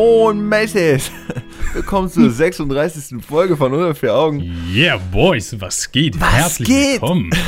[0.00, 1.10] Moin Messes!
[1.72, 3.24] Willkommen zur 36.
[3.24, 4.42] Folge von Unter vier Augen.
[4.70, 6.20] Yeah, Boys, was geht?
[6.20, 7.00] Was Herzlich geht?
[7.00, 7.30] willkommen.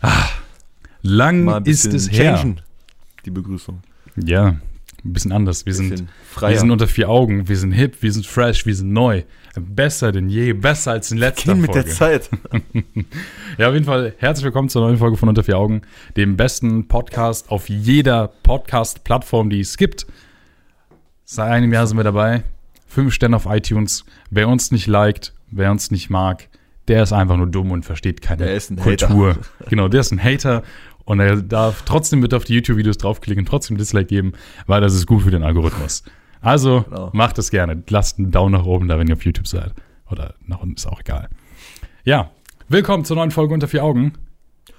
[0.00, 0.30] Ah,
[1.02, 2.42] lang ist es her.
[3.26, 3.82] Die Begrüßung.
[4.16, 4.62] Ja, ein
[5.12, 5.66] bisschen anders.
[5.66, 6.52] Wir sind, Bisschen freier.
[6.52, 9.22] wir sind unter vier Augen, wir sind hip, wir sind fresh, wir sind neu.
[9.60, 11.84] Besser denn je, besser als in letzter Gehen mit Folge.
[11.86, 12.30] der Zeit.
[13.58, 15.82] Ja, auf jeden Fall herzlich willkommen zur neuen Folge von Unter vier Augen,
[16.16, 20.06] dem besten Podcast auf jeder Podcast-Plattform, die es gibt.
[21.24, 22.42] Seit einem Jahr sind wir dabei.
[22.86, 24.04] Fünf Sterne auf iTunes.
[24.30, 26.48] Wer uns nicht liked, wer uns nicht mag,
[26.88, 29.36] der ist einfach nur dumm und versteht keine Der ist ein Kultur.
[29.68, 30.62] Genau, der ist ein Hater
[31.04, 34.32] und er darf trotzdem bitte auf die YouTube-Videos draufklicken, trotzdem Dislike geben,
[34.66, 36.02] weil das ist gut für den Algorithmus.
[36.40, 37.10] Also Genau.
[37.12, 37.82] macht es gerne.
[37.88, 39.72] Lasst einen Daumen nach oben da, wenn ihr auf YouTube seid.
[40.10, 41.28] Oder nach unten ist auch egal.
[42.04, 42.30] Ja,
[42.68, 44.14] willkommen zur neuen Folge Unter vier Augen.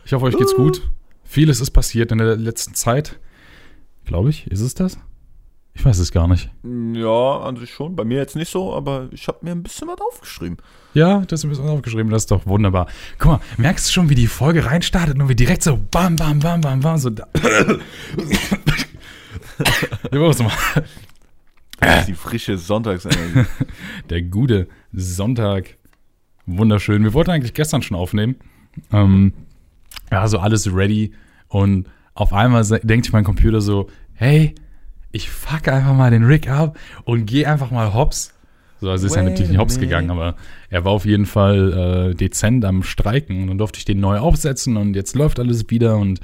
[0.06, 0.82] Ich hoffe, euch geht's gut.
[1.24, 3.18] Vieles ist passiert in der letzten Zeit.
[4.06, 4.46] Glaube ich.
[4.48, 5.00] Ist es das?
[5.76, 6.52] Ich weiß es gar nicht.
[6.64, 7.96] Ja, an sich schon.
[7.96, 10.58] Bei mir jetzt nicht so, aber ich habe mir ein bisschen was aufgeschrieben.
[10.94, 12.12] Ja, das ist ein bisschen aufgeschrieben.
[12.12, 12.88] Das ist doch wunderbar.
[13.18, 16.40] Guck mal, merkst du schon, wie die Folge reinstartet und wir direkt so bam, bam,
[16.40, 17.28] bam, bam, bam, so da.
[20.12, 20.84] Wir machen mal.
[21.80, 23.46] Das ist die frische Sonntagsenergie.
[24.10, 25.78] Der gute Sonntag.
[26.46, 27.04] Wunderschön.
[27.04, 28.36] Wir wollten eigentlich gestern schon aufnehmen.
[28.92, 29.34] Ähm,
[30.12, 31.14] ja, so alles ready.
[31.48, 34.54] Und auf einmal denkt sich mein Computer so, hey,
[35.14, 38.34] ich fuck einfach mal den Rick ab und geh einfach mal hops.
[38.82, 40.36] So, also ist er natürlich nicht hops gegangen, aber
[40.70, 44.18] er war auf jeden Fall äh, dezent am Streiken und dann durfte ich den neu
[44.18, 46.20] aufsetzen und jetzt läuft alles wieder und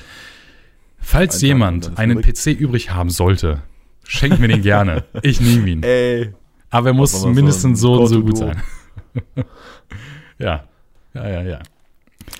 [0.98, 2.22] falls und jemand einen.
[2.22, 3.62] PC übrig haben sollte,
[4.04, 5.06] schenkt mir den gerne.
[5.22, 5.84] Ich nehme ihn.
[5.84, 6.34] Ey.
[6.72, 8.62] Aber er muss mindestens so und so gut sein.
[10.40, 10.66] ja.
[11.14, 11.60] Ja, ja, ja.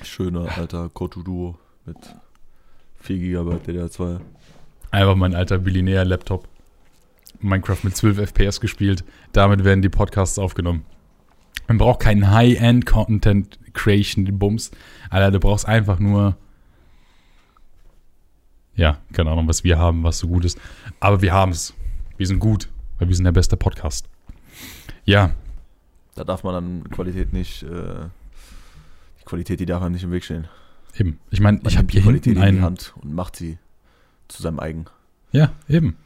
[0.04, 1.98] Schöner alter Koto-Duo mit
[3.02, 4.20] 4 GB DDR2.
[4.92, 6.48] Einfach mein alter Billionär-Laptop.
[7.42, 9.04] Minecraft mit 12 FPS gespielt.
[9.32, 10.84] Damit werden die Podcasts aufgenommen.
[11.68, 14.72] Man braucht keinen High-End-Content-Creation-Bums.
[15.10, 16.36] Alter, du brauchst einfach nur.
[18.76, 20.60] Ja, keine Ahnung, was wir haben, was so gut ist.
[21.00, 21.74] Aber wir haben es.
[22.18, 24.08] Wir sind gut, weil wir sind der beste Podcast.
[25.06, 25.32] Ja,
[26.16, 27.68] Da darf man dann Qualität nicht, äh,
[29.22, 30.48] die Qualität, die darf man nicht im Weg stehen.
[30.98, 31.18] eben.
[31.30, 32.62] Ich meine, ich habe hier Qualität hinten in die.
[32.62, 33.58] Hand und macht sie
[34.30, 34.86] zu seinem eigen.
[35.32, 35.98] Ja, eben.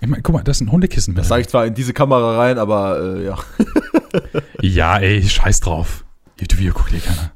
[0.00, 1.14] Ich meine, guck mal, das ist ein Hundekissen.
[1.14, 3.38] Das sage ich zwar in diese Kamera rein, aber äh, ja.
[4.62, 6.04] Ja, ey, scheiß drauf.
[6.40, 7.32] YouTube-Video guckt dir keiner.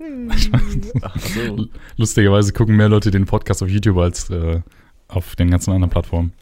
[1.18, 1.68] So.
[1.96, 4.60] Lustigerweise gucken mehr Leute den Podcast auf YouTube als äh,
[5.08, 6.32] auf den ganzen anderen Plattformen.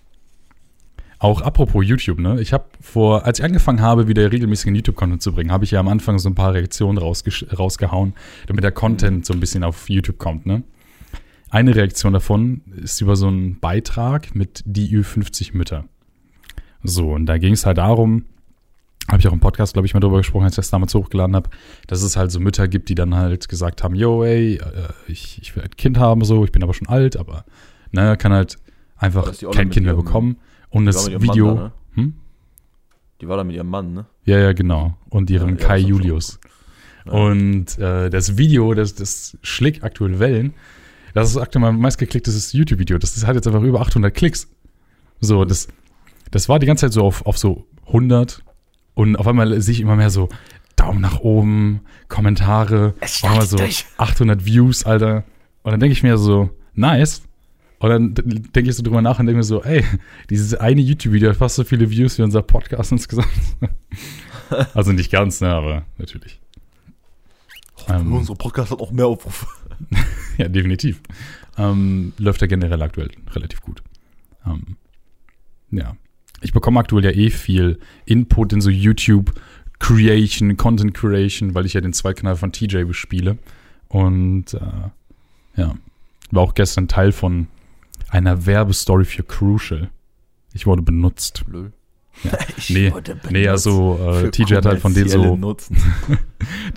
[1.19, 2.41] Auch apropos YouTube, ne?
[2.41, 5.81] Ich habe vor, als ich angefangen habe, wieder regelmäßigen YouTube-Content zu bringen, habe ich ja
[5.81, 8.15] am Anfang so ein paar Reaktionen rausgehauen,
[8.47, 10.63] damit der Content so ein bisschen auf YouTube kommt, ne?
[11.51, 15.85] Eine Reaktion davon ist über so einen Beitrag mit die Ü50 Mütter.
[16.83, 18.25] So, und da ging es halt darum,
[19.09, 21.35] habe ich auch im Podcast, glaube ich, mal drüber gesprochen, als ich das damals hochgeladen
[21.35, 21.51] habe,
[21.89, 24.61] dass es halt so Mütter gibt, die dann halt gesagt haben, yo, ey, äh,
[25.09, 27.45] ich, ich will ein Kind haben, so, ich bin aber schon alt, aber
[27.91, 28.57] ne, kann halt
[28.97, 30.37] einfach kein Kind mehr bekommen.
[30.69, 31.73] Und das Video, Mann da, ne?
[31.95, 32.15] hm?
[33.21, 34.07] Die war da mit ihrem Mann, ne?
[34.25, 36.39] ja, ja, genau, und ihrem Ja, Kai Julius.
[37.05, 37.13] Ja.
[37.13, 40.55] Und äh, das Video, das, das schlägt aktuell Wellen.
[41.15, 42.99] Das ist aktuell mein meistgeklicktes YouTube-Video.
[42.99, 44.49] Das, das hat jetzt einfach über 800 Klicks.
[45.21, 45.69] So, das,
[46.31, 48.43] das war die ganze Zeit so auf, auf so 100.
[48.95, 50.29] Und auf einmal sehe ich immer mehr so
[50.77, 52.95] Daumen nach oben, Kommentare.
[53.01, 53.87] Auf einmal so durch.
[53.99, 55.25] 800 Views, Alter.
[55.63, 57.23] Und dann denke ich mir so, nice.
[57.81, 59.85] Und dann denke ich so drüber nach und denke mir so, ey,
[60.29, 63.29] dieses eine YouTube-Video hat fast so viele Views wie unser Podcast insgesamt.
[64.75, 66.41] also nicht ganz, ne, aber natürlich.
[67.89, 69.47] Ähm, Unser Podcast hat auch mehr Aufrufe.
[70.39, 71.01] ja, definitiv.
[71.57, 73.83] Ähm, läuft ja generell aktuell relativ gut.
[74.47, 74.77] Ähm,
[75.71, 75.97] ja.
[76.43, 79.33] Ich bekomme aktuell ja eh viel Input in so YouTube
[79.79, 83.39] Creation, Content Creation, weil ich ja den Zweitkanal von TJ bespiele.
[83.89, 85.75] Und äh, ja,
[86.31, 87.49] war auch gestern Teil von
[88.09, 89.91] einer Werbestory für Crucial.
[90.53, 91.45] Ich wurde benutzt.
[91.49, 91.73] Lol.
[92.25, 92.33] Ja.
[92.69, 92.93] Nee,
[93.31, 95.57] nee, also äh, TJ hat halt von denen so.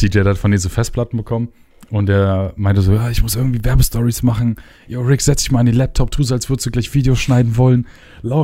[0.02, 1.50] DJ hat von denen so Festplatten bekommen
[1.90, 4.56] und er meinte so, ja, ich muss irgendwie Werbestories machen.
[4.88, 7.20] Yo, Rick, setz dich mal an den Laptop, tu so, als würdest du gleich Videos
[7.20, 7.88] schneiden wollen.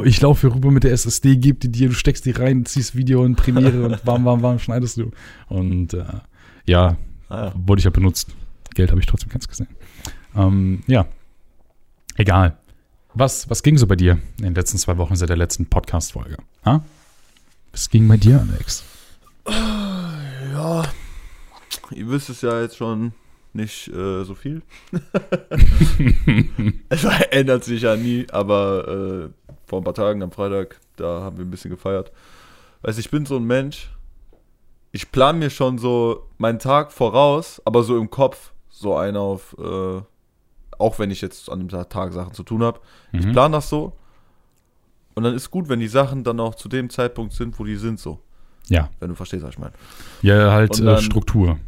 [0.06, 2.96] Ich laufe hier rüber mit der SSD, geb die dir, du steckst die rein, ziehst
[2.96, 5.12] Video in Premiere und warm, warm, warm schneidest du.
[5.48, 6.04] Und äh,
[6.66, 6.98] ja,
[7.30, 7.54] Ah, ja.
[7.56, 8.28] wurde ich ja benutzt.
[8.76, 9.68] Geld habe ich trotzdem keins gesehen.
[10.36, 11.06] Ähm, ja,
[12.16, 12.58] egal.
[13.14, 16.38] Was, was ging so bei dir in den letzten zwei Wochen seit der letzten Podcast-Folge?
[16.66, 16.84] Ha?
[17.72, 18.84] Was ging bei dir, Alex?
[20.54, 20.84] ja,
[21.92, 23.14] ihr wisst es ja jetzt schon
[23.60, 24.62] nicht äh, so viel.
[26.90, 29.30] es ändert sich ja nie, aber äh,
[29.68, 32.12] vor ein paar Tagen am Freitag, da haben wir ein bisschen gefeiert.
[32.82, 33.90] Weißt ich bin so ein Mensch,
[34.92, 39.56] ich plane mir schon so meinen Tag voraus, aber so im Kopf, so einer auf,
[39.60, 40.02] äh,
[40.78, 42.80] auch wenn ich jetzt an dem Tag Sachen zu tun habe.
[43.12, 43.34] Ich Mhm.
[43.34, 43.94] plane das so.
[45.16, 47.76] Und dann ist gut, wenn die Sachen dann auch zu dem Zeitpunkt sind, wo die
[47.76, 48.20] sind, so.
[48.70, 48.90] Ja.
[49.00, 49.74] Wenn du verstehst, was ich meine.
[50.22, 51.60] Ja, halt äh, dann- Struktur.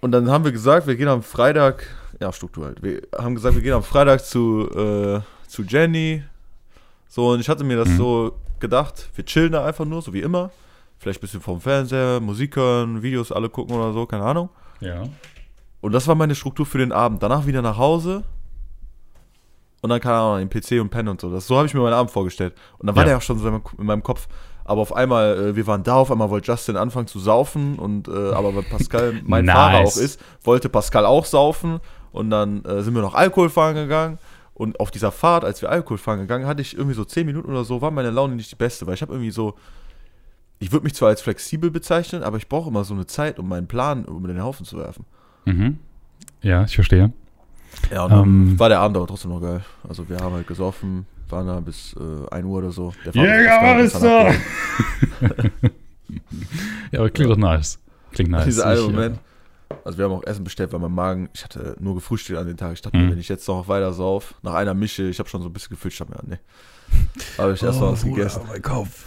[0.00, 1.86] Und dann haben wir gesagt, wir gehen am Freitag,
[2.20, 2.82] ja, Struktur halt.
[2.82, 6.22] Wir haben gesagt, wir gehen am Freitag zu, äh, zu Jenny.
[7.08, 7.96] So, und ich hatte mir das Mhm.
[7.96, 10.50] so gedacht, wir chillen da einfach nur, so wie immer.
[10.98, 14.50] Vielleicht ein bisschen vom Fernseher, Musik hören, Videos alle gucken oder so, keine Ahnung.
[14.80, 15.02] Ja.
[15.80, 17.22] Und das war meine Struktur für den Abend.
[17.22, 18.22] Danach wieder nach Hause.
[19.82, 21.30] Und dann, keine Ahnung, den PC und Pen und so.
[21.30, 22.54] Das, so habe ich mir meinen Abend vorgestellt.
[22.78, 23.08] Und dann war Ja.
[23.10, 24.28] der auch schon so in meinem, in meinem Kopf.
[24.64, 27.78] Aber auf einmal, äh, wir waren da, auf einmal wollte Justin anfangen zu saufen.
[27.78, 29.54] Und, äh, aber weil Pascal mein Nice.
[29.54, 31.80] Fahrer auch ist, wollte Pascal auch saufen.
[32.12, 34.18] Und dann äh, sind wir noch Alkohol fahren gegangen.
[34.52, 37.50] Und auf dieser Fahrt, als wir Alkohol fahren gegangen, hatte ich irgendwie so 10 Minuten
[37.50, 38.86] oder so, war meine Laune nicht die beste.
[38.86, 39.54] Weil ich habe irgendwie so,
[40.58, 43.48] ich würde mich zwar als flexibel bezeichnen, aber ich brauche immer so eine Zeit, um
[43.48, 45.06] meinen Plan über den Haufen zu werfen.
[45.46, 45.78] Mhm.
[46.42, 47.12] Ja, ich verstehe.
[47.90, 48.58] Ja, und dann Ähm.
[48.58, 49.62] war der Abend aber trotzdem noch geil.
[49.88, 52.92] Also wir haben halt gesoffen, waren da bis äh, 1 Uhr oder so.
[53.04, 54.32] Der Jägermeister!
[55.20, 55.40] Vater-
[56.92, 57.78] Ja, aber klingt doch nice.
[58.12, 58.44] Klingt nice.
[58.46, 59.18] Dieser eine Ich, Moment.
[59.84, 62.56] Also wir haben auch Essen bestellt, weil mein Magen, ich hatte nur gefrühstückt an den
[62.56, 62.72] Tag.
[62.72, 63.04] Ich dachte Mhm.
[63.04, 65.52] mir, wenn ich jetzt noch weiter sauf, nach einer Mische, ich habe schon so ein
[65.52, 66.38] bisschen gefühlt, ich hab mir, nee.
[67.38, 68.42] Habe ich erst mal was gegessen.
[68.48, 69.04] mein Kopf.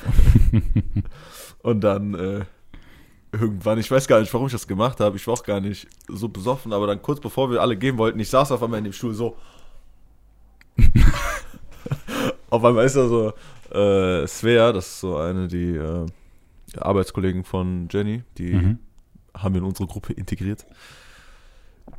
[1.63, 2.41] Und dann äh,
[3.33, 5.17] irgendwann, ich weiß gar nicht, warum ich das gemacht habe.
[5.17, 8.19] Ich war auch gar nicht so besoffen, aber dann kurz bevor wir alle gehen wollten,
[8.19, 9.35] ich saß auf einmal in dem Stuhl so.
[12.49, 13.33] auf einmal ist da so
[13.71, 16.05] äh, Svea, das ist so eine, die äh,
[16.77, 18.79] Arbeitskollegen von Jenny, die Mhm.
[19.35, 20.65] haben wir in unsere Gruppe integriert.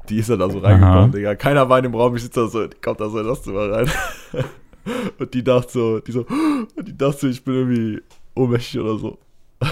[0.08, 1.12] Die ist dann da so reingekommen.
[1.12, 1.34] Digga.
[1.34, 3.42] Keiner war in dem Raum, ich sitze da so, die kommt da so in das
[3.42, 3.90] Zimmer rein.
[5.18, 6.26] Und die dachte so, die so,
[6.76, 8.02] und die dachte so, ich bin irgendwie
[8.34, 9.18] ohnmächtig oder so.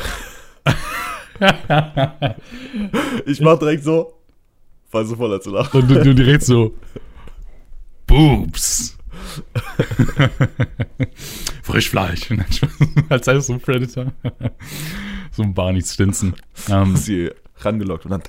[3.26, 4.14] Ich mach direkt so,
[4.90, 5.80] fall so voller zu lachen.
[5.80, 6.74] Und du, du direkt so.
[8.06, 8.96] Boobs.
[11.62, 12.28] Frischfleisch.
[13.08, 14.12] Als sei es so ein Predator.
[15.30, 16.34] so ein Barney Stinson.
[16.68, 18.22] Ähm, Sie rangelockt und dann,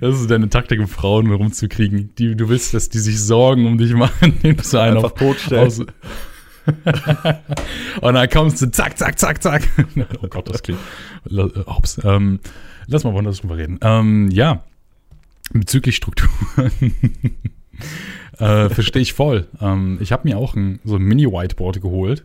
[0.00, 2.14] das ist deine Taktik, um Frauen rumzukriegen.
[2.16, 5.52] Die, du willst, dass die sich Sorgen um dich machen, indem du einen einfach auf
[5.52, 5.82] aus.
[8.00, 9.68] Und dann kommst du, zack, zack, zack, zack.
[10.22, 10.80] Oh Gott, das klingt.
[11.66, 12.00] Hops.
[12.04, 12.40] Ähm,
[12.86, 13.78] lass mal woanders drüber reden.
[13.82, 14.64] Ähm, ja,
[15.52, 16.32] bezüglich Strukturen.
[18.38, 19.48] äh, Verstehe ich voll.
[19.60, 22.24] Ähm, ich habe mir auch ein, so ein Mini-Whiteboard geholt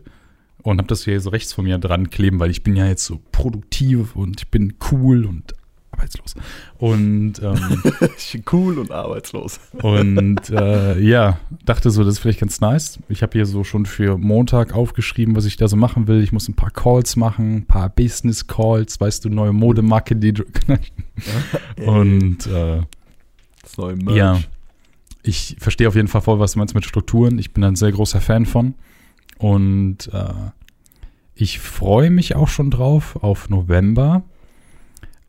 [0.62, 3.04] und habe das hier so rechts von mir dran kleben, weil ich bin ja jetzt
[3.04, 5.54] so produktiv und ich bin cool und
[5.92, 6.34] arbeitslos.
[6.78, 7.82] Und ähm,
[8.52, 9.60] cool und arbeitslos.
[9.82, 12.98] und äh, ja, dachte so, das ist vielleicht ganz nice.
[13.08, 16.22] Ich habe hier so schon für Montag aufgeschrieben, was ich da so machen will.
[16.22, 20.32] Ich muss ein paar Calls machen, ein paar Business Calls, weißt du, neue Modemarke, die
[21.84, 22.82] und äh,
[23.62, 24.16] Das neue Merch.
[24.16, 24.40] ja,
[25.22, 27.38] ich verstehe auf jeden Fall voll, was du meinst mit Strukturen.
[27.38, 28.74] Ich bin ein sehr großer Fan von.
[29.38, 30.32] Und äh,
[31.34, 34.22] ich freue mich auch schon drauf auf November,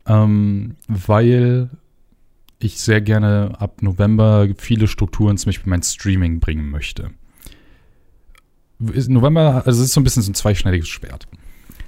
[0.06, 1.70] ähm, weil
[2.58, 7.10] ich sehr gerne ab November viele Strukturen zum Beispiel mein Streaming bringen möchte.
[8.78, 11.26] November, also es ist so ein bisschen so ein zweischneidiges Schwert.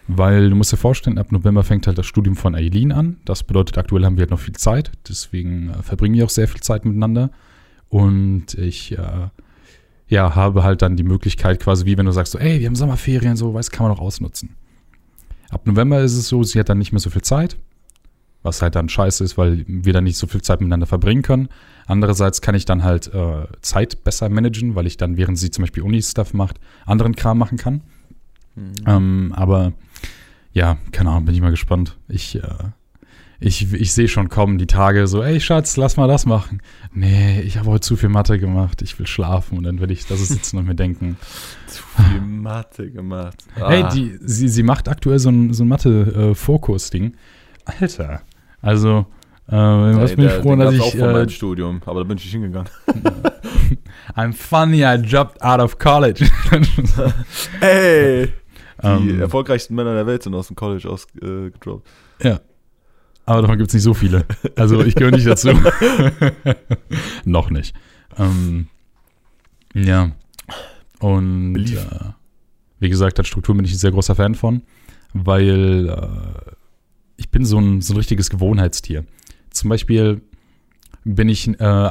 [0.07, 3.17] Weil du musst dir vorstellen, ab November fängt halt das Studium von Eileen an.
[3.25, 4.93] Das bedeutet, aktuell haben wir halt noch viel Zeit.
[5.09, 7.31] Deswegen äh, verbringen wir auch sehr viel Zeit miteinander.
[7.89, 9.29] Und ich äh,
[10.09, 12.77] ja, habe halt dann die Möglichkeit, quasi wie wenn du sagst, so, ey, wir haben
[12.77, 14.57] Sommerferien, so, weißt, kann man auch ausnutzen.
[15.51, 17.57] Ab November ist es so, sie hat dann nicht mehr so viel Zeit.
[18.45, 21.49] Was halt dann scheiße ist, weil wir dann nicht so viel Zeit miteinander verbringen können.
[21.87, 25.63] Andererseits kann ich dann halt äh, Zeit besser managen, weil ich dann, während sie zum
[25.63, 27.81] Beispiel Uni-Stuff macht, anderen Kram machen kann.
[28.55, 28.73] Mhm.
[28.87, 29.73] Ähm, aber
[30.53, 31.97] ja, keine Ahnung, bin ich mal gespannt.
[32.07, 32.43] Ich, äh,
[33.41, 36.61] ich, ich sehe schon kommen die Tage so, ey Schatz, lass mal das machen.
[36.93, 40.07] Nee, ich habe heute zu viel Mathe gemacht, ich will schlafen und dann werde ich
[40.07, 41.17] da so sitzen und mir denken,
[41.67, 43.39] Zu viel Mathe gemacht.
[43.55, 43.89] hey, Ah.
[43.91, 47.15] die, sie, sie macht aktuell so ein, so ein Mathe-Vorkurs-Ding.
[47.81, 48.21] Alter,
[48.65, 49.07] also,
[49.49, 52.05] äh, was bin ich froh, dass gab's auch ich, von äh, meinem Studium, aber da
[52.05, 52.69] bin ich nicht hingegangen.
[54.17, 56.25] I'm funny, I dropped out of college.
[57.61, 58.33] Ey!
[58.83, 61.87] Die Ähm, erfolgreichsten Männer der Welt sind aus dem College ausgedroppt.
[62.21, 62.29] Äh.
[62.29, 62.41] Ja.
[63.27, 64.27] Aber davon gibt es nicht so viele.
[64.57, 65.49] Also ich gehöre nicht dazu.
[67.25, 67.75] Noch nicht.
[68.19, 68.69] Ähm,
[69.73, 70.11] ja.
[70.99, 71.79] Und äh,
[72.81, 74.63] wie gesagt, an Struktur bin ich ein sehr großer Fan von,
[75.15, 76.53] weil äh,
[77.17, 79.05] ich bin so ein, so ein richtiges Gewohnheitstier.
[79.51, 80.21] Zum Beispiel
[81.05, 81.91] bin ich äh,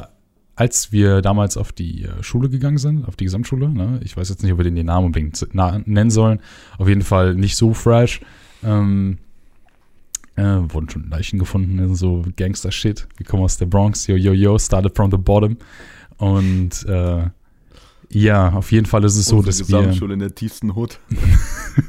[0.56, 4.00] als wir damals auf die äh, Schule gegangen sind, auf die Gesamtschule, ne?
[4.04, 6.40] ich weiß jetzt nicht, ob wir den, den Namen unbedingt nennen sollen,
[6.78, 8.20] auf jeden Fall nicht so fresh,
[8.62, 9.18] ähm,
[10.36, 13.06] äh, wurden schon Leichen gefunden, also so Gangster-Shit.
[13.16, 15.56] Wir kommen aus der Bronx, yo, yo, yo, started from the bottom.
[16.16, 17.28] Und äh,
[18.10, 20.98] ja, auf jeden Fall ist es so, Unsere dass wir Gesamtschule in der tiefsten Hut.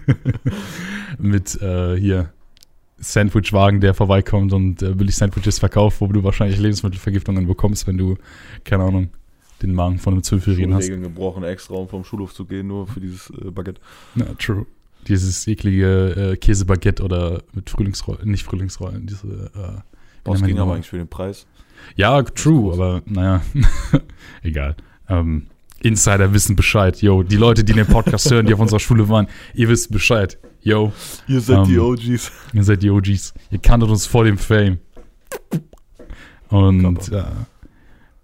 [1.19, 2.33] mit äh, hier
[2.97, 8.17] Sandwichwagen, der vorbeikommt und äh, billig Sandwiches verkauft, wo du wahrscheinlich Lebensmittelvergiftungen bekommst, wenn du,
[8.63, 9.09] keine Ahnung,
[9.61, 10.85] den Magen von einem Zwölfjährigen hast.
[10.85, 13.81] Schulregeln gebrochen, extra um vom Schulhof zu gehen, nur für dieses äh, Baguette.
[14.15, 14.65] Ja, true.
[15.07, 20.89] Dieses eklige äh, Käsebaguette oder mit Frühlingsrollen, nicht Frühlingsrollen, diese, äh, man ging aber eigentlich
[20.89, 21.45] für den Preis.
[21.95, 23.41] Ja, true, aber naja,
[24.43, 24.75] egal.
[25.07, 25.47] Ähm,
[25.81, 27.01] Insider wissen Bescheid.
[27.01, 30.39] Yo, die Leute, die den Podcast hören, die auf unserer Schule waren, ihr wisst Bescheid.
[30.65, 30.91] Yo,
[31.27, 32.31] Ihr seid die Ähm, OGs.
[32.53, 33.35] ihr seid die OGs.
[33.51, 34.79] Ihr kanntet uns vor dem Fame.
[36.49, 37.23] Und, äh,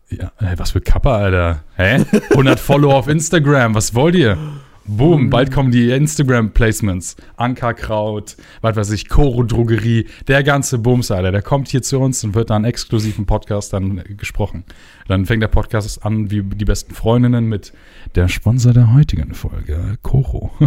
[0.09, 1.63] ja, ey, was für Kappa, Alter.
[1.75, 2.03] Hä?
[2.31, 4.39] 100 Follower auf Instagram, was wollt ihr?
[4.87, 7.15] Boom, bald kommen die Instagram-Placements.
[7.37, 11.31] Ankerkraut, was weiß ich, Koro Drogerie, der ganze Bums, Alter.
[11.31, 14.63] Der kommt hier zu uns und wird dann exklusiven Podcast dann äh, gesprochen.
[15.07, 17.71] Dann fängt der Podcast an wie die besten Freundinnen mit
[18.15, 20.49] der Sponsor der heutigen Folge, Koro.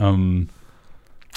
[0.00, 0.48] ähm,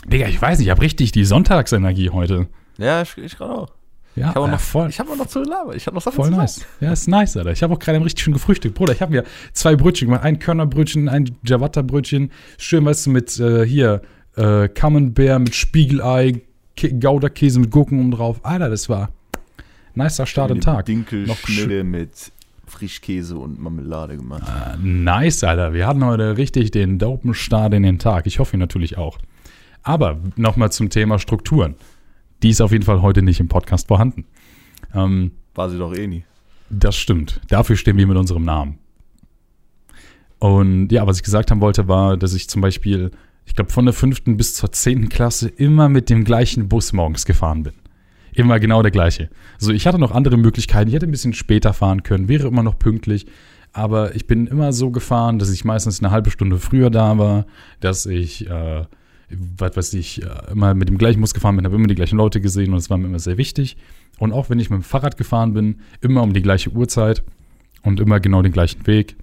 [0.08, 2.48] Digga, ich weiß nicht, ich habe richtig die Sonntagsenergie heute.
[2.78, 3.70] Ja, ich, ich gerade auch.
[4.16, 5.76] Ja, Ich habe auch äh, noch, voll, ich hab auch noch zu labern.
[5.76, 6.42] Ich habe noch Sachen voll zu sagen.
[6.42, 6.66] nice.
[6.80, 7.52] Ja, ist nice, Alter.
[7.52, 8.76] Ich habe auch gerade richtig schön gefrühstückt.
[8.76, 9.24] Bruder, ich habe mir
[9.54, 10.24] zwei Brötchen gemacht.
[10.24, 12.32] Ein Körnerbrötchen, ein Javatta-Brötchen.
[12.58, 14.02] Schön, weißt du, mit äh, hier
[14.36, 16.42] äh, Camembert, mit Spiegelei,
[16.76, 18.40] Ke Gouda-Käse mit Gurken oben drauf.
[18.44, 19.10] Alter, das war
[19.96, 20.86] nicer Start im Tag.
[20.86, 22.32] Dinkelschnitte mit
[22.70, 24.44] Frischkäse und Marmelade gemacht.
[24.48, 25.74] Äh, nice, Alter.
[25.74, 28.28] Wir hatten heute richtig den dopen Start in den Tag.
[28.28, 29.18] Ich hoffe, ihr natürlich auch.
[29.84, 31.76] Aber nochmal zum Thema Strukturen.
[32.44, 34.26] Die ist auf jeden Fall heute nicht im Podcast vorhanden.
[34.94, 36.24] Ähm, War sie doch eh nie.
[36.70, 37.42] Das stimmt.
[37.50, 38.80] Dafür stehen wir mit unserem Namen.
[40.40, 43.12] Und ja, was ich gesagt haben wollte, war, dass ich zum Beispiel,
[43.46, 47.26] ich glaube, von der fünften bis zur zehnten Klasse immer mit dem gleichen Bus morgens
[47.26, 47.74] gefahren bin.
[48.34, 49.30] Immer genau der gleiche.
[49.56, 50.90] Also ich hatte noch andere Möglichkeiten.
[50.90, 53.26] Ich hätte ein bisschen später fahren können, wäre immer noch pünktlich.
[53.72, 57.46] Aber ich bin immer so gefahren, dass ich meistens eine halbe Stunde früher da war,
[57.80, 58.86] dass ich, äh,
[59.30, 62.18] was weiß ich, äh, immer mit dem gleichen Bus gefahren bin, habe immer die gleichen
[62.18, 63.78] Leute gesehen und es war mir immer sehr wichtig.
[64.18, 67.24] Und auch wenn ich mit dem Fahrrad gefahren bin, immer um die gleiche Uhrzeit
[67.84, 69.16] und immer genau den gleichen Weg,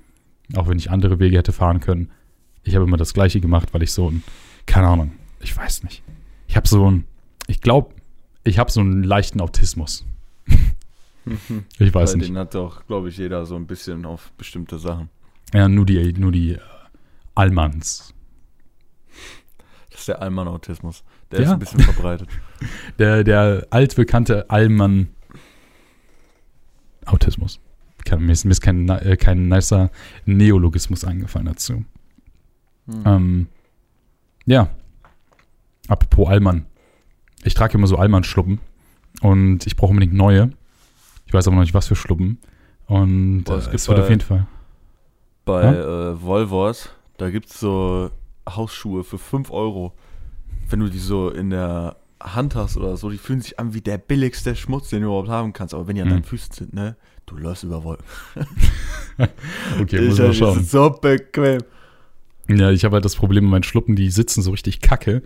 [0.54, 2.10] auch wenn ich andere Wege hätte fahren können.
[2.62, 4.22] Ich habe immer das Gleiche gemacht, weil ich so ein,
[4.64, 6.02] keine Ahnung, ich weiß nicht.
[6.46, 7.04] Ich habe so ein,
[7.48, 7.90] ich glaube,
[8.46, 10.04] ich habe so einen leichten Autismus.
[11.80, 12.28] Ich weiß Weil nicht.
[12.28, 15.08] Den hat doch, glaube ich, jeder so ein bisschen auf bestimmte Sachen.
[15.52, 16.60] Ja, nur die, nur die äh,
[17.34, 18.14] Allmanns.
[19.90, 21.02] Das ist der Allmann-Autismus.
[21.32, 21.46] Der Ja.
[21.46, 22.28] ist ein bisschen verbreitet.
[23.00, 25.08] Der, der altbekannte Allmann
[27.06, 27.58] Autismus.
[28.04, 29.90] Kein, mir ist, mir ist kein, äh, kein nicer
[30.26, 31.84] Neologismus eingefallen dazu.
[32.86, 33.02] Hm.
[33.04, 33.46] Ähm,
[34.44, 34.70] ja.
[35.88, 36.66] Apropos Allmann.
[37.44, 38.60] Ich trage immer so Allmann-Schluppen
[39.20, 40.50] und ich brauche unbedingt neue.
[41.26, 42.38] Ich weiß aber noch nicht, was für Schluppen.
[42.86, 44.46] Und Boah, es äh, gibt es wird bei- auf jeden Fall.
[45.44, 46.10] Bei Ja?
[46.12, 46.88] äh, Volvos,
[47.18, 48.10] da gibt es so
[48.48, 49.92] Hausschuhe für 5 Euro.
[50.68, 53.80] Wenn du die so in der Hand hast oder so, die fühlen sich an wie
[53.80, 55.74] der billigste Schmutz, den du überhaupt haben kannst.
[55.74, 56.12] Aber wenn die an Mhm.
[56.12, 58.04] deinen Füßen sind, ne, du läufst über Wolken.
[59.80, 60.54] Okay, muss Ich- mal schauen.
[60.56, 61.62] sind so bequem.
[62.48, 65.22] Ja, ich habe halt das Problem mit meinen Schluppen, die sitzen so richtig kacke.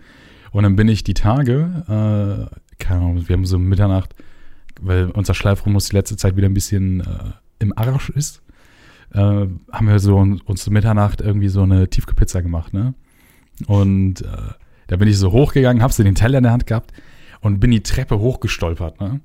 [0.51, 4.15] Und dann bin ich die Tage, äh, keine Ahnung, wir haben so Mitternacht,
[4.81, 8.41] weil unser Schleifrhythmus die letzte Zeit wieder ein bisschen äh, im Arsch ist,
[9.13, 12.93] äh, haben wir so un- uns Mitternacht irgendwie so eine Tiefkühlpizza gemacht, ne?
[13.67, 14.27] Und äh,
[14.87, 16.91] da bin ich so hochgegangen, hab so den Teller in der Hand gehabt
[17.41, 19.21] und bin die Treppe hochgestolpert, ne?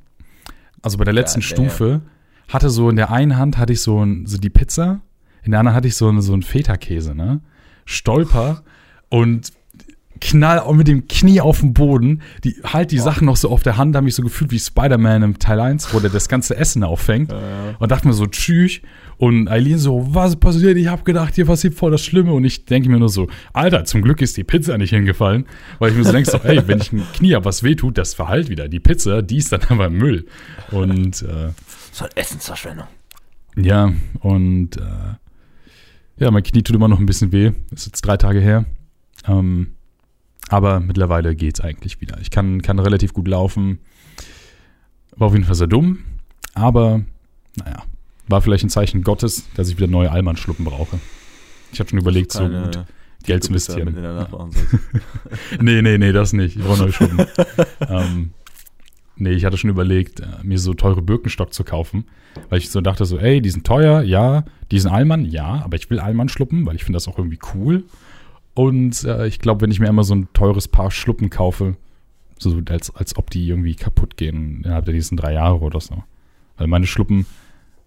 [0.83, 1.47] Also bei der letzten Ja.
[1.47, 2.03] Stufe
[2.49, 5.01] hatte so in der einen Hand hatte ich so, ein, so die Pizza,
[5.43, 7.41] in der anderen hatte ich so, ein- so einen Feta-Käse, ne?
[7.85, 8.63] Stolper
[9.09, 9.53] und
[10.21, 13.63] knall auch mit dem Knie auf den Boden, die halt die Sachen noch so auf
[13.63, 16.57] der Hand, habe mich so gefühlt wie Spider-Man im Teil 1, wo der das ganze
[16.57, 17.35] Essen auffängt
[17.79, 18.81] und dachte mir so, tschüss.
[19.19, 20.77] Und Eileen so, was passiert?
[20.77, 22.33] Ich habe gedacht, hier passiert voll das Schlimme.
[22.35, 25.47] Und ich denke mir nur so, Alter, zum Glück ist die Pizza nicht hingefallen.
[25.79, 28.13] Weil ich mir so denke, so, ey, wenn ich ein Knie habe, was wehtut, das
[28.13, 28.69] verheilt wieder.
[28.69, 30.27] Die Pizza, die ist dann aber Müll.
[30.71, 31.49] Und äh,
[31.93, 32.87] Das war Essensverschwendung.
[33.57, 34.83] ja, und äh,
[36.23, 37.53] ja, mein Knie tut immer noch ein bisschen weh.
[37.71, 38.67] Ist jetzt drei Tage her.
[39.27, 39.76] Ähm,
[40.49, 42.19] aber mittlerweile geht's eigentlich wieder.
[42.21, 43.79] Ich kann, kann relativ gut laufen.
[45.17, 46.05] War auf jeden Fall sehr dumm.
[46.55, 47.03] Aber,
[47.57, 47.83] naja,
[48.29, 50.99] war vielleicht ein Zeichen Gottes, dass ich wieder neue Allmann-Schluppen brauche.
[51.73, 52.85] Ich habe schon überlegt, so gut
[53.25, 53.95] Geld zu investieren.
[55.61, 56.57] Nee, nee, nee, das nicht.
[56.57, 57.27] Ich brauche neue Schluppen.
[57.89, 58.31] ähm,
[59.19, 62.05] Nee, ich hatte schon überlegt, äh, mir so teure Birkenstock zu kaufen,
[62.51, 65.77] weil ich so dachte so, ey, die sind teuer, ja, die sind Allmann, ja, aber
[65.77, 67.85] ich will Allmann schluppen, weil ich finde das auch irgendwie cool.
[68.57, 71.77] Und äh, ich glaube, wenn ich mir immer so ein teures Paar Schluppen kaufe,
[72.39, 76.03] so als, als ob die irgendwie kaputt gehen innerhalb der nächsten drei Jahre oder so.
[76.57, 77.27] Weil meine Schluppen,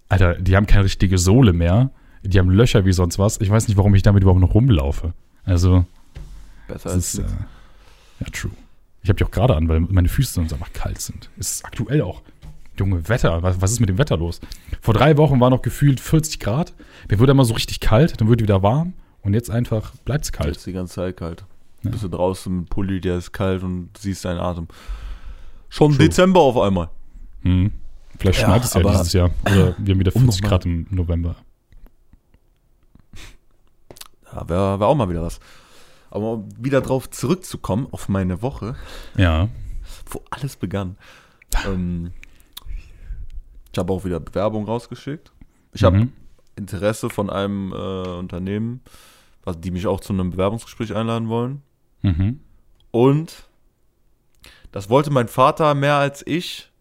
[0.10, 1.90] Alter, die haben keine richtige Sohle mehr.
[2.22, 3.42] Die haben Löcher wie sonst was.
[3.42, 5.14] Ich weiß nicht, warum ich damit überhaupt noch rumlaufe.
[5.44, 5.86] Also,
[6.68, 7.24] Besser das als ist, äh,
[8.20, 8.52] ja, true.
[9.02, 11.32] Ich habe die auch gerade an, weil meine Füße sonst einfach kalt sind.
[11.40, 12.22] Es ist aktuell auch.
[12.78, 14.40] Junge, Wetter, was, was ist mit dem Wetter los?
[14.82, 16.74] Vor drei Wochen war noch gefühlt 40 Grad.
[17.08, 20.32] Dann wurde immer so richtig kalt, dann wurde wieder warm und jetzt einfach bleibt es
[20.32, 20.56] Kalt.
[20.58, 21.46] ist die ganze Zeit kalt.
[21.84, 21.92] Ja.
[21.92, 24.68] Bist du draußen mit Pulli, der ist kalt und siehst deinen Atem.
[25.70, 26.08] Schon True.
[26.08, 26.90] Dezember auf einmal.
[27.44, 27.72] Hm.
[28.18, 29.30] Vielleicht Ja, schneit es ja aber- dieses Jahr.
[29.46, 31.36] Oder wir haben wieder Um 40 noch mal- Grad im November.
[34.34, 35.40] Ja, wäre wär auch mal wieder was.
[36.12, 38.76] Aber um wieder drauf zurückzukommen, auf meine Woche,
[39.16, 39.48] Ja.
[40.10, 40.98] wo alles begann.
[41.66, 42.12] ähm,
[43.72, 45.32] ich habe auch wieder Bewerbung rausgeschickt.
[45.74, 46.14] Ich habe Mhm.
[46.60, 48.82] Interesse von einem äh, Unternehmen,
[49.44, 51.64] was, die mich auch zu einem Bewerbungsgespräch einladen wollen.
[52.02, 52.40] Mhm.
[52.92, 53.50] Und
[54.72, 56.72] das wollte mein Vater mehr als ich.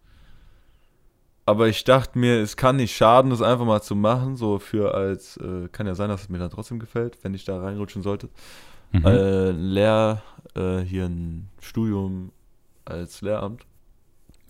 [1.47, 4.37] Aber ich dachte mir, es kann nicht schaden, das einfach mal zu machen.
[4.37, 7.47] So für als, äh, kann ja sein, dass es mir dann trotzdem gefällt, wenn ich
[7.47, 8.29] da reinrutschen sollte.
[8.93, 9.07] Mhm.
[9.07, 10.23] Äh, Lehr,
[10.55, 12.33] äh, hier ein Studium
[12.85, 13.65] als Lehramt.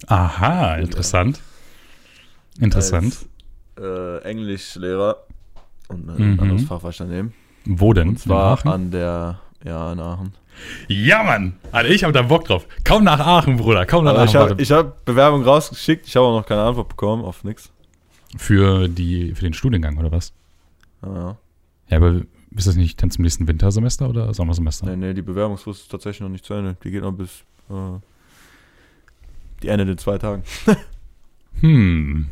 [0.07, 1.41] Aha, interessant.
[2.59, 3.05] Interessant.
[3.05, 3.29] Als,
[3.81, 5.17] äh, Englischlehrer.
[5.89, 6.33] Und äh, Mhm.
[6.35, 7.33] ein anderes Fach, was ich dann nehme.
[7.65, 8.09] Wo denn?
[8.09, 10.33] Und zwar an der, ja, in Aachen.
[10.89, 11.55] Ja, Mann!
[11.71, 12.67] Alter, ich hab da Bock drauf.
[12.87, 13.87] Komm nach Aachen, Bruder.
[13.87, 14.29] Komm nach Aber Aachen.
[14.29, 17.71] ich habe ich hab Bewerbung rausgeschickt, ich habe auch noch keine Antwort bekommen auf nix.
[18.37, 20.33] für, die, für den Studiengang, oder was?
[21.03, 21.37] Ja, ja.
[21.91, 22.23] Ja, aber
[22.57, 24.87] ist das nicht dann zum nächsten Wintersemester oder Sommersemester?
[24.87, 26.77] Nee, nee, die Bewerbungsfrist ist tatsächlich noch nicht zu Ende.
[26.83, 27.99] Die geht noch bis äh,
[29.63, 30.43] die Ende in zwei Tagen.
[31.61, 32.27] Hm.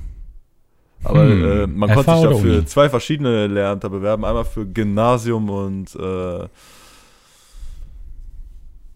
[1.06, 1.44] Aber Hm.
[1.44, 2.64] äh, man FH konnte sich ja für Uni?
[2.66, 4.24] zwei verschiedene Lehrämter bewerben.
[4.24, 6.48] Einmal für Gymnasium und äh,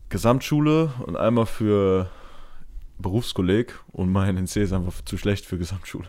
[0.08, 2.10] Gesamtschule und einmal für
[2.98, 3.78] Berufskolleg.
[3.92, 6.06] Und mein NC ist einfach zu schlecht für Gesamtschule.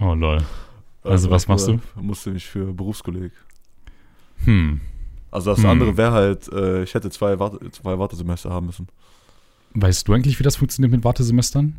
[0.00, 0.38] Oh, lol.
[1.02, 1.80] Also was machst du?
[1.94, 3.32] Musste mich für Berufskolleg.
[4.44, 4.80] Hm.
[5.30, 5.70] Also das Hm.
[5.70, 8.88] andere wäre halt, äh, ich hätte zwei, Warte, zwei Wartesemester haben müssen.
[9.74, 11.76] Weißt du eigentlich, wie das funktioniert mit Wartesemestern?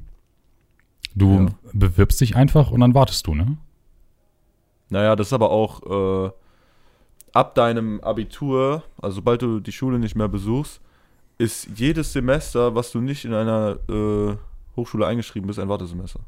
[1.15, 1.45] Du Ja.
[1.74, 3.58] bewirbst dich einfach und dann wartest du, ne?
[4.89, 6.32] Naja, das ist aber auch äh,
[7.34, 10.82] ab deinem Abitur, also sobald du die Schule nicht mehr besuchst,
[11.38, 14.36] ist jedes Semester, was du nicht in einer äh,
[14.76, 16.19] Hochschule eingeschrieben bist, ein Wartesemester.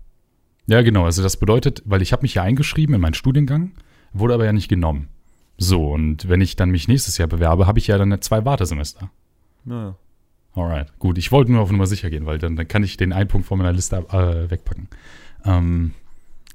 [0.66, 1.06] Ja, genau.
[1.06, 3.74] Also das bedeutet, weil ich habe mich ja eingeschrieben in meinen Studiengang,
[4.14, 5.10] wurde aber ja nicht genommen.
[5.58, 9.10] So, und wenn ich dann mich nächstes Jahr bewerbe, habe ich ja dann zwei Wartesemester.
[9.66, 9.96] Naja.
[10.56, 11.18] Alright, gut.
[11.18, 13.48] Ich wollte nur auf Nummer sicher gehen, weil dann, dann kann ich den einen Punkt
[13.48, 14.88] von meiner Liste äh, wegpacken.
[15.46, 15.94] Ähm,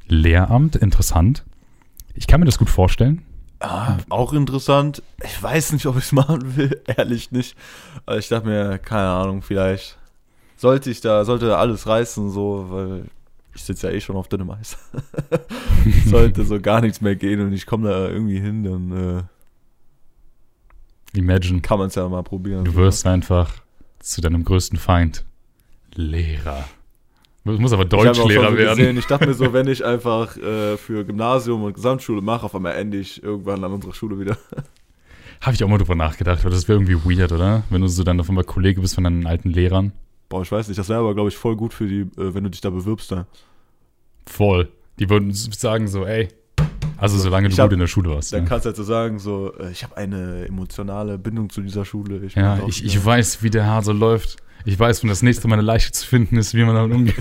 [0.07, 1.45] Lehramt, interessant.
[2.15, 3.23] Ich kann mir das gut vorstellen.
[3.61, 5.03] Ah, auch interessant.
[5.25, 7.57] Ich weiß nicht, ob ich es machen will, ehrlich nicht.
[8.07, 9.99] Aber ich dachte mir, keine Ahnung, vielleicht
[10.57, 13.05] sollte ich da, sollte alles reißen, so, weil
[13.55, 14.79] ich sitze ja eh schon auf dünnem Eis.
[16.07, 19.23] sollte so gar nichts mehr gehen und ich komme da irgendwie hin, dann äh,
[21.19, 22.65] Imagine, kann man es ja mal probieren.
[22.65, 23.53] du wirst einfach
[24.09, 25.25] zu deinem größten Feind
[25.95, 26.69] Lehrer.
[27.45, 28.79] Du musst aber Deutschlehrer werden.
[28.79, 32.55] Gesehen, ich dachte mir so, wenn ich einfach äh, für Gymnasium und Gesamtschule mache, auf
[32.55, 34.37] einmal ende ich irgendwann an unserer Schule wieder.
[35.41, 37.63] Habe ich auch mal drüber nachgedacht, aber das wäre irgendwie weird, oder?
[37.71, 39.93] Wenn du so dann auf einmal Kollege bist von deinen alten Lehrern.
[40.29, 42.45] Boah, ich weiß nicht, das wäre aber, glaube ich, voll gut für die, äh, wenn
[42.45, 43.13] du dich da bewirbst.
[43.13, 43.27] Dann.
[44.27, 44.69] Voll.
[44.99, 46.29] Die würden sagen so, ey.
[46.99, 48.33] Also solange du hab- gut in der Schule warst.
[48.33, 48.49] Dann ne?
[48.49, 52.19] kannst du halt so sagen, so, äh, ich habe eine emotionale Bindung zu dieser Schule.
[52.25, 54.37] Ich Ja, auch ich, ich weiß, wie der Hase läuft.
[54.65, 57.15] Ich weiß, wenn das nächste Mal eine Leiche zu finden ist, wie man damit umgeht.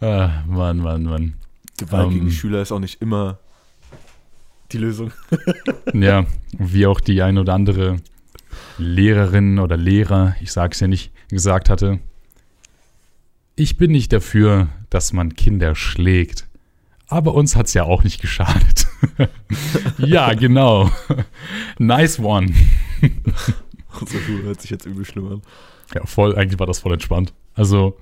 [0.00, 1.34] ah, Mann, Mann, Mann.
[1.76, 3.38] Gewalt gegen ähm, die Schüler ist auch nicht immer
[4.72, 5.12] die Lösung.
[5.94, 6.26] Ja,
[6.58, 7.96] wie auch die eine oder andere
[8.78, 11.98] Lehrerin oder Lehrer, ich sag's ja nicht, gesagt hatte.
[13.56, 16.47] Ich bin nicht dafür, dass man Kinder schlägt.
[17.08, 18.86] Aber uns hat's ja auch nicht geschadet.
[19.98, 20.90] ja, genau.
[21.78, 22.52] nice one.
[24.00, 25.42] Unsere Schule hört sich jetzt übel schlimm an.
[25.94, 27.32] Ja, voll, eigentlich war das voll entspannt.
[27.54, 27.96] Also,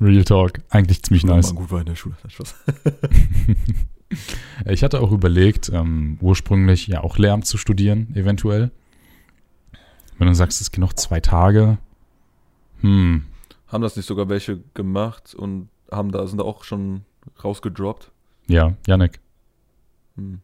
[0.00, 1.46] Real Talk, eigentlich ziemlich nice.
[1.46, 2.16] Man gut war in der Schule.
[4.66, 8.70] Ich hatte auch überlegt, ähm, ursprünglich ja auch Lehramt zu studieren, eventuell.
[10.18, 11.78] Wenn du sagst, es geht noch zwei Tage.
[12.80, 13.24] Hm,
[13.66, 17.04] Haben das nicht sogar welche gemacht und haben da, sind da auch schon
[17.42, 18.12] rausgedroppt?
[18.46, 19.20] Ja, Janik,
[20.16, 20.40] Hm.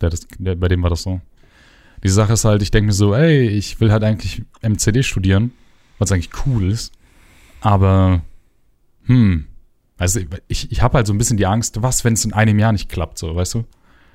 [0.00, 1.20] der das, der, bei dem war das so.
[2.02, 5.52] Die Sache ist halt, ich denke mir so, ey, ich will halt eigentlich MCD studieren,
[5.98, 6.92] was eigentlich cool ist.
[7.60, 8.22] Aber,
[9.04, 9.46] hm,
[9.98, 12.58] also ich, ich habe halt so ein bisschen die Angst, was, wenn es in einem
[12.58, 13.64] Jahr nicht klappt, so, weißt du?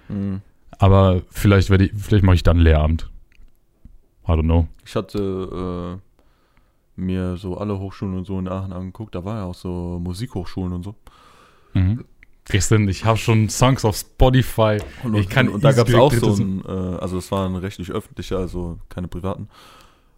[0.10, 0.42] Mhm.
[0.80, 3.10] Aber vielleicht werde ich, vielleicht mache ich dann Lehramt.
[4.28, 4.68] I don't know.
[4.84, 6.00] Ich hatte
[6.98, 9.14] äh, mir so alle Hochschulen und so in Aachen angeguckt.
[9.14, 10.96] Da war ja auch so Musikhochschulen und so.
[11.76, 12.04] Mhm.
[12.46, 14.78] Christian, ich habe schon Songs auf Spotify.
[15.04, 17.48] Und, ich kann und da gab es auch so so- ein, äh, also es war
[17.48, 19.50] ein rechtlich öffentlicher, also keine privaten.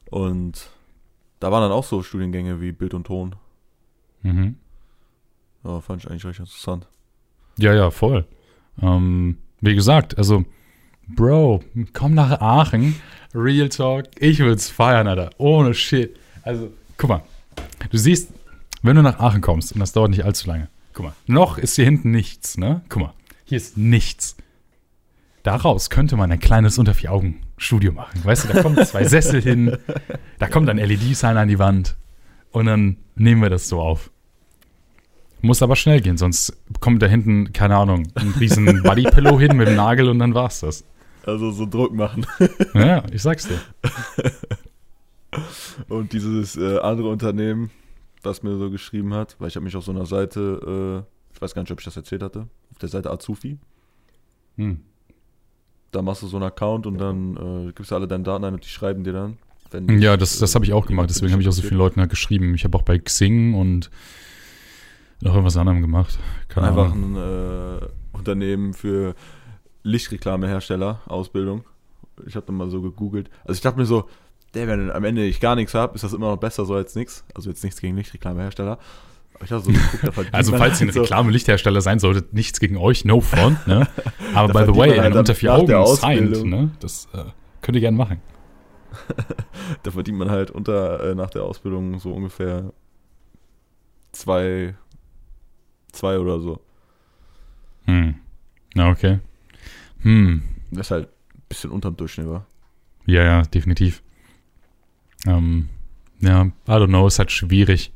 [0.09, 0.69] Und
[1.39, 3.35] da waren dann auch so Studiengänge wie Bild und Ton.
[4.23, 4.55] Mhm.
[5.63, 6.87] Ja, fand ich eigentlich recht interessant.
[7.57, 8.25] Ja, ja, voll.
[8.81, 10.43] Ähm, wie gesagt, also,
[11.07, 11.63] Bro,
[11.93, 12.95] komm nach Aachen.
[13.33, 14.05] Real Talk.
[14.19, 15.29] Ich will's feiern, Alter.
[15.37, 16.17] Ohne Shit.
[16.43, 17.23] Also, guck mal.
[17.89, 18.31] Du siehst,
[18.81, 21.75] wenn du nach Aachen kommst, und das dauert nicht allzu lange, guck mal, noch ist
[21.75, 22.81] hier hinten nichts, ne?
[22.89, 23.13] Guck mal,
[23.45, 24.35] hier ist nichts.
[25.43, 28.19] Daraus könnte man ein kleines unter vier Augen Studio machen.
[28.23, 29.77] Weißt du, da kommen zwei Sessel hin,
[30.39, 31.95] da kommt ein LED-Sign an die Wand
[32.51, 34.09] und dann nehmen wir das so auf.
[35.41, 39.67] Muss aber schnell gehen, sonst kommt da hinten, keine Ahnung, ein riesen Bodypillow hin mit
[39.67, 40.83] dem Nagel und dann war's das.
[41.27, 42.25] Also so Druck machen.
[42.73, 43.59] Ja, ich sag's dir.
[45.89, 47.69] Und dieses äh, andere Unternehmen,
[48.23, 51.41] das mir so geschrieben hat, weil ich habe mich auf so einer Seite, äh, ich
[51.41, 53.57] weiß gar nicht, ob ich das erzählt hatte, auf der Seite Azufi.
[54.55, 54.81] Hm.
[55.91, 58.53] Da machst du so einen Account und dann äh, gibst du alle deine Daten ein
[58.55, 59.37] und die schreiben dir dann.
[59.71, 61.99] Wenn Ja, das, das habe ich auch gemacht, deswegen habe ich auch so vielen Leuten
[61.99, 62.55] halt geschrieben.
[62.55, 63.89] Ich habe auch bei Xing und
[65.21, 66.19] noch irgendwas anderem gemacht.
[66.47, 67.17] Keine Einfach Ahnung.
[67.17, 69.15] ein äh, Unternehmen für
[69.83, 71.63] Lichtreklamehersteller, Ausbildung.
[72.25, 73.29] Ich habe dann mal so gegoogelt.
[73.43, 74.09] Also ich dachte mir so,
[74.65, 77.25] wenn am Ende ich gar nichts habe, ist das immer noch besser so als nichts.
[77.35, 78.79] Also jetzt nichts gegen Lichtreklamehersteller.
[79.45, 83.21] So verdient Also falls ihr halt ein so, Reklame-Lichthersteller sein solltet, nichts gegen euch, no
[83.21, 83.87] front, ne?
[84.33, 86.71] Aber by the way, halt ein dann unter vier Augen signed, ne?
[86.79, 87.25] Das äh,
[87.61, 88.21] könnt ihr gerne machen.
[89.83, 92.73] da verdient man halt unter äh, nach der Ausbildung so ungefähr
[94.11, 94.75] zwei,
[95.91, 96.61] zwei oder so.
[97.85, 98.15] Hm.
[98.73, 99.19] Na, okay.
[99.99, 100.41] Hm.
[100.71, 102.45] Das ist halt ein bisschen unterm Durchschnitt, war.
[103.05, 104.01] Ja, ja, definitiv.
[105.25, 105.69] Ähm,
[106.19, 107.91] ja, I don't know, ist halt schwierig.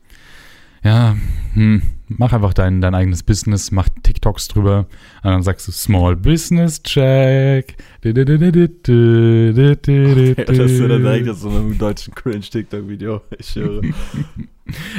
[0.84, 1.16] Ja,
[1.54, 4.88] hm, mach einfach dein, dein eigenes Business, mach TikToks drüber
[5.24, 7.78] und dann sagst du Small Business Check.
[8.02, 13.22] Du, du, du, du, Ja, das ist ja dann direkt aus so einem deutschen Cringe-TikTok-Video.
[13.38, 13.82] Ich höre.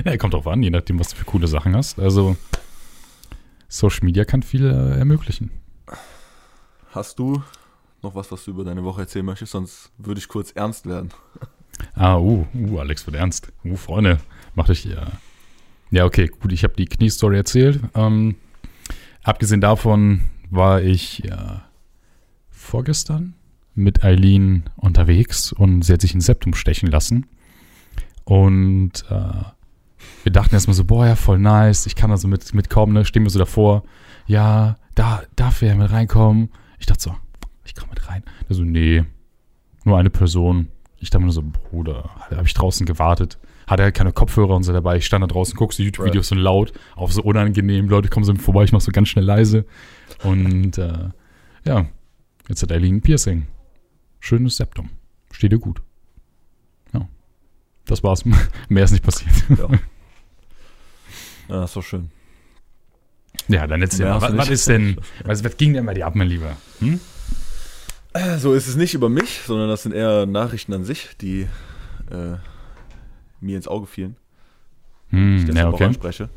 [0.05, 1.99] Ja, kommt drauf an, je nachdem, was du für coole Sachen hast.
[1.99, 2.37] Also,
[3.69, 5.51] Social Media kann viel äh, ermöglichen.
[6.91, 7.43] Hast du
[8.03, 9.53] noch was, was du über deine Woche erzählen möchtest?
[9.53, 11.11] Sonst würde ich kurz ernst werden.
[11.95, 13.53] Ah, uh, uh, Alex wird ernst.
[13.65, 14.19] Uh, Freunde,
[14.55, 15.13] macht euch ja.
[15.91, 17.81] Ja, okay, gut, ich habe die Kniestory erzählt.
[17.95, 18.37] Ähm,
[19.23, 21.65] abgesehen davon war ich ja
[22.51, 23.35] vorgestern
[23.75, 27.27] mit Eileen unterwegs und sie hat sich ein Septum stechen lassen.
[28.25, 29.45] Und äh,
[30.23, 33.05] wir dachten erstmal so, boah, ja, voll nice, ich kann da so mit, mitkommen, ne?
[33.05, 33.83] Stehen wir so davor,
[34.27, 36.51] ja, da darf er mit reinkommen.
[36.79, 37.17] Ich dachte so,
[37.65, 38.23] ich komme mit rein.
[38.49, 39.05] Der so, nee,
[39.85, 40.69] nur eine Person.
[41.03, 43.37] Ich dachte mir nur so, Bruder, da habe ich draußen gewartet.
[43.67, 44.99] Hatte halt keine Kopfhörer und so dabei.
[44.99, 47.89] Ich stand da draußen, guckst die YouTube-Videos so laut, auch so unangenehm.
[47.89, 49.67] Leute kommen so vorbei, ich mach so ganz schnell leise.
[50.23, 51.09] Und äh,
[51.65, 51.87] ja,
[52.49, 53.49] jetzt hat Eileen ein Piercing.
[54.21, 54.91] Schönes Septum.
[55.33, 55.83] Steht dir gut.
[56.93, 57.09] Ja.
[57.87, 58.25] Das war's.
[58.69, 59.35] Mehr ist nicht passiert.
[59.51, 59.69] Ja.
[59.69, 59.79] ja,
[61.49, 62.13] das ist doch schön.
[63.49, 66.15] Ja, dann hast du Was, was ist denn, was, was ging denn bei dir ab,
[66.15, 66.57] mein Lieber?
[66.79, 67.01] Hm?
[68.39, 71.49] So ist es nicht über mich, sondern das sind eher Nachrichten an sich, die
[72.11, 72.37] äh,
[73.41, 74.17] mir ins Auge fielen.
[75.11, 75.85] die ich Hm, deshalb ja, auch okay.
[75.85, 76.29] anspreche,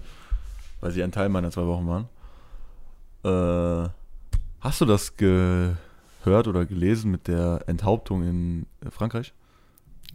[0.81, 2.09] weil sie ein Teil meiner zwei Wochen waren.
[3.23, 3.89] Äh,
[4.61, 5.77] hast du das gehört
[6.47, 9.33] oder gelesen mit der Enthauptung in Frankreich?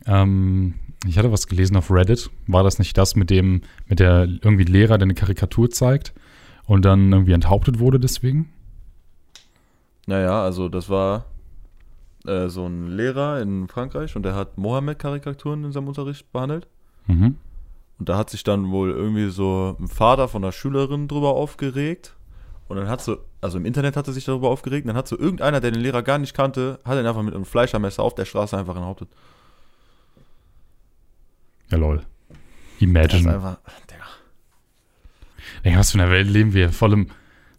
[0.07, 0.75] Ähm,
[1.07, 2.31] ich hatte was gelesen auf Reddit.
[2.47, 6.15] War das nicht das mit dem, mit der irgendwie Lehrer, der eine Karikatur zeigt
[6.65, 8.51] und dann irgendwie enthauptet wurde deswegen?
[10.07, 11.27] Naja, also das war
[12.27, 16.67] äh, so ein Lehrer in Frankreich und der hat Mohammed-Karikaturen in seinem Unterricht behandelt.
[17.07, 17.37] Mhm.
[17.99, 22.15] Und da hat sich dann wohl irgendwie so ein Vater von einer Schülerin drüber aufgeregt.
[22.69, 24.85] Und dann hat so, also im Internet hat er sich darüber aufgeregt.
[24.85, 27.35] Und dann hat so irgendeiner, der den Lehrer gar nicht kannte, hat ihn einfach mit
[27.35, 29.09] einem Fleischermesser auf der Straße einfach enthauptet.
[31.71, 31.97] Ja, lol.
[31.97, 32.37] Das
[32.77, 33.35] ist Imagine.
[33.35, 33.59] einfach,
[33.91, 34.05] Digga.
[35.63, 36.73] Ey, was für eine Welt leben wir?
[36.73, 37.09] Vor allem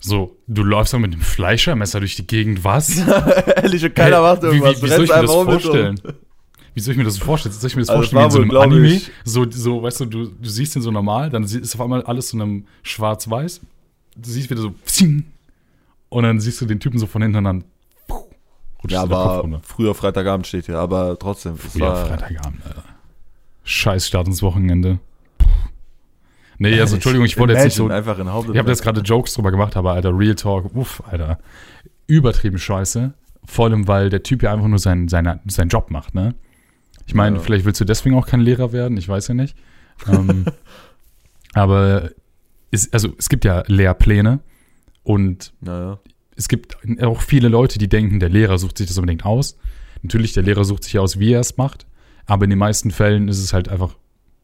[0.03, 2.97] so, du läufst doch mit dem Fleischermesser durch die Gegend, was?
[3.55, 4.21] Ehrlich, und keiner Hä?
[4.21, 4.81] macht wie, irgendwas.
[4.81, 6.01] wie, wie soll ich mir das einfach um vorstellen?
[6.73, 7.53] Wie soll ich mir das vorstellen?
[7.53, 8.87] Soll ich mir das Also vorstellen wie in so einem Anime?
[8.87, 12.01] ich- So, so, weißt du, du, du siehst den so normal, dann ist auf einmal
[12.03, 13.61] alles so einem schwarz-weiß.
[14.17, 15.25] Du siehst wieder so psing,
[16.09, 17.63] und dann siehst du den Typen so von hinten dann
[18.09, 21.55] rutscht Ja, aber früher Freitagabend steht hier, aber trotzdem.
[21.57, 22.83] Früher Freitagabend, Alter.
[23.63, 24.99] Scheiß Start ins Wochenende.
[26.61, 27.87] Nee, also Entschuldigung, ich wollte jetzt nicht so.
[27.87, 31.01] Einfach in Haupt Ich habe jetzt gerade Jokes drüber gemacht, aber Alter, Real Talk, uff,
[31.09, 31.39] Alter.
[32.05, 33.13] Übertrieben scheiße.
[33.45, 36.35] Vor allem, weil der Typ ja einfach nur seinen, seinen, seinen Job macht, ne?
[37.07, 37.41] Ich meine, Ja.
[37.41, 39.57] vielleicht willst du deswegen auch kein Lehrer werden, ich weiß ja nicht.
[40.07, 40.45] Ähm,
[41.53, 42.09] aber
[42.71, 44.39] es, also, es gibt ja Lehrpläne
[45.03, 45.99] und Naja.
[46.35, 49.57] es gibt auch viele Leute, die denken, der Lehrer sucht sich das unbedingt aus.
[50.01, 51.85] Natürlich, der Lehrer sucht sich aus, wie er es macht,
[52.25, 53.95] aber in den meisten Fällen ist es halt einfach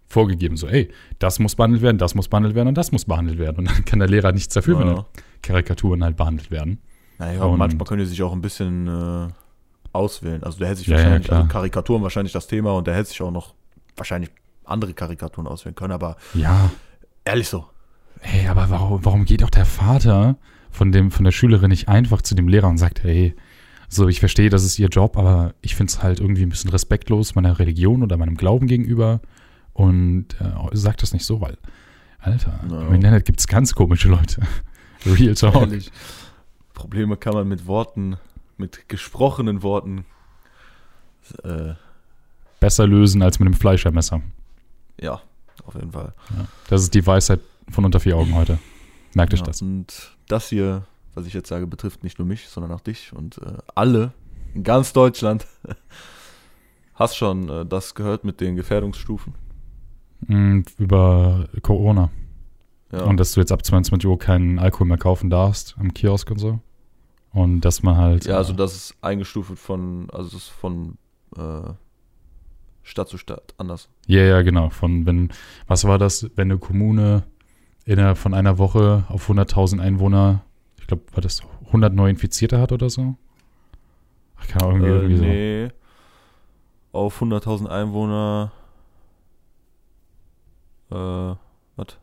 [0.07, 0.89] vorgegeben, so, ey,
[1.19, 3.57] das muss behandelt werden, das muss behandelt werden und das muss behandelt werden.
[3.59, 5.05] Und dann kann der Lehrer nichts dafür, wenn Ja.
[5.41, 6.79] Karikaturen halt behandelt werden.
[7.19, 9.27] Naja, Und- manchmal können die sich auch ein bisschen äh,
[9.93, 10.43] auswählen.
[10.43, 11.39] Also der hätte sich Ja, ja, wahrscheinlich, klar.
[11.41, 13.53] also Karikaturen wahrscheinlich das Thema und der hätte sich auch noch
[13.95, 14.29] wahrscheinlich
[14.63, 16.71] andere Karikaturen auswählen können, aber Ja,
[17.25, 17.65] ehrlich so.
[18.19, 20.37] Hey, aber warum, warum geht auch der Vater
[20.71, 23.35] von, dem, von der Schülerin nicht einfach zu dem Lehrer und sagt, hey,
[23.89, 26.69] so, ich verstehe, das ist ihr Job, aber ich finde es halt irgendwie ein bisschen
[26.69, 29.21] respektlos meiner Religion oder meinem Glauben gegenüber
[29.77, 31.57] und äh, sagt das nicht so, weil,
[32.19, 32.81] Alter, Ja.
[32.87, 34.41] im Internet gibt es ganz komische Leute.
[35.05, 35.55] Real Talk.
[35.55, 35.91] Ehrlich.
[36.73, 38.17] Probleme kann man mit Worten,
[38.57, 40.05] mit gesprochenen Worten
[41.43, 41.73] äh,
[42.59, 44.21] Besser lösen als mit einem Fleischermesser.
[44.99, 45.21] ja,
[45.65, 46.13] auf jeden Fall.
[46.69, 48.57] Das ist die Weisheit von unter vier Augen heute.
[49.13, 49.61] Merkt euch Ja, das.
[49.61, 53.37] Und das hier, was ich jetzt sage, betrifft nicht nur mich, sondern auch dich und
[53.39, 54.13] äh, alle
[54.55, 55.45] in ganz Deutschland.
[56.95, 59.35] Hast schon äh, das gehört mit den Gefährdungsstufen?
[60.21, 62.09] Mm, Über Corona.
[62.91, 63.03] Ja.
[63.03, 66.39] Und dass du jetzt ab 22 Uhr keinen Alkohol mehr kaufen darfst am Kiosk und
[66.39, 66.59] so.
[67.33, 68.25] Und dass man halt.
[68.25, 70.97] Ja, also äh, das ist eingestuft von, also das ist von
[71.35, 71.69] äh,
[72.83, 73.89] Stadt zu Stadt anders.
[74.07, 74.69] Ja, ja, genau.
[74.69, 75.29] Von wenn,
[75.67, 77.23] was war das, wenn eine Kommune
[77.85, 80.41] innerhalb von einer Woche auf 100.000 Einwohner,
[80.79, 83.15] ich glaube, war das 100 neu Infizierte hat oder so?
[84.37, 85.71] Ach, keine Ahnung, irgendwie, irgendwie Äh, nee.
[86.93, 88.51] Auf 100.000 Einwohner.
[90.91, 91.97] Äh, was?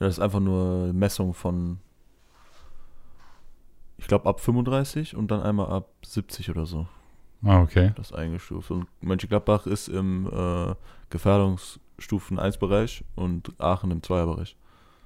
[0.00, 1.78] Ja, das ist einfach nur Messung von.
[3.98, 6.88] Ich glaube ab 35 und dann einmal ab 70 oder so.
[7.44, 7.92] Ah, okay.
[7.96, 8.70] Das ist eingestuft.
[8.70, 10.74] Und Mönchengladbach ist im äh,
[11.10, 14.56] Gefährdungsstufen 1 Bereich und Aachen im 2er Bereich.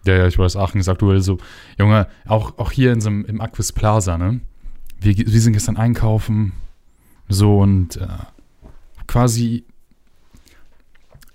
[0.07, 1.39] Ja, ja, ich weiß, Aachen ist aktuell so.
[1.79, 4.41] Junge, auch, auch hier in so einem, im Aquis Plaza, ne?
[5.01, 6.53] Wir, wir sind gestern einkaufen,
[7.29, 8.07] so und äh,
[9.07, 9.65] quasi,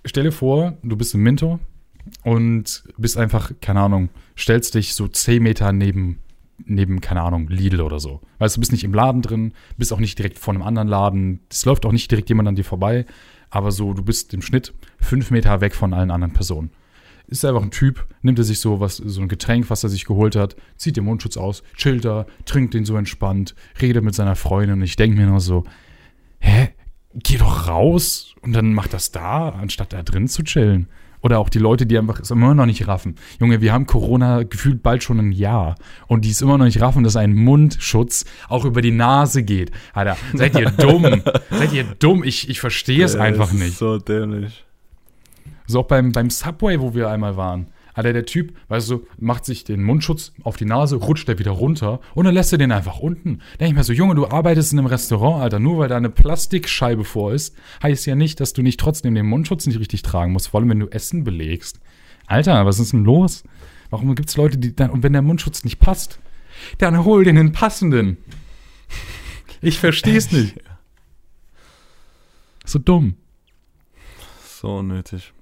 [0.05, 1.59] stell dir vor, du bist im Minto
[2.23, 6.19] und bist einfach, keine Ahnung, stellst dich so 10 Meter neben,
[6.65, 8.21] neben, keine Ahnung, Lidl oder so.
[8.39, 11.41] Weißt du, bist nicht im Laden drin, bist auch nicht direkt vor einem anderen Laden,
[11.49, 13.05] es läuft auch nicht direkt jemand an dir vorbei,
[13.49, 16.71] aber so, du bist im Schnitt fünf Meter weg von allen anderen Personen.
[17.27, 20.05] Ist einfach ein Typ, nimmt er sich so was, so ein Getränk, was er sich
[20.05, 24.35] geholt hat, zieht den Mundschutz aus, chillt da, trinkt den so entspannt, redet mit seiner
[24.35, 25.63] Freundin und ich denke mir nur so,
[26.39, 26.69] hä,
[27.13, 30.87] geh doch raus und dann mach das da, anstatt da drin zu chillen.
[31.21, 33.15] Oder auch die Leute, die einfach es immer noch nicht raffen.
[33.39, 35.75] Junge, wir haben Corona gefühlt bald schon ein Jahr.
[36.07, 39.71] Und die es immer noch nicht raffen, dass ein Mundschutz auch über die Nase geht.
[39.93, 41.21] Alter, seid ihr dumm?
[41.51, 42.23] seid ihr dumm?
[42.23, 43.77] Ich, ich verstehe es einfach nicht.
[43.77, 44.65] So dämlich.
[45.67, 47.67] So auch beim, beim Subway, wo wir einmal waren.
[47.93, 51.51] Alter, der Typ, weißt du, macht sich den Mundschutz auf die Nase, rutscht er wieder
[51.51, 53.41] runter und dann lässt er den einfach unten.
[53.59, 56.09] Denke ich mir so, Junge, du arbeitest in einem Restaurant, Alter, nur weil da eine
[56.09, 60.31] Plastikscheibe vor ist, heißt ja nicht, dass du nicht trotzdem den Mundschutz nicht richtig tragen
[60.33, 61.79] musst, vor allem wenn du Essen belegst.
[62.27, 63.43] Alter, was ist denn los?
[63.89, 66.19] Warum gibt es Leute, die dann, und wenn der Mundschutz nicht passt,
[66.77, 68.17] dann hol den den passenden.
[69.61, 70.55] Ich versteh's nicht.
[72.63, 73.15] So dumm.
[74.61, 75.33] So unnötig.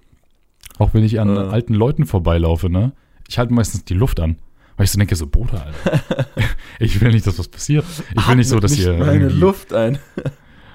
[0.79, 1.39] Auch wenn ich an Äh.
[1.39, 2.93] alten Leuten vorbeilaufe, ne?
[3.27, 4.37] Ich halte meistens die Luft an.
[4.77, 6.25] Weil ich so denke, so, Bruder, Alter.
[6.79, 7.85] ich will nicht, dass was passiert.
[8.15, 9.99] Ich will nicht so, dass Nicht ihr meine irgendwie, Luft ein.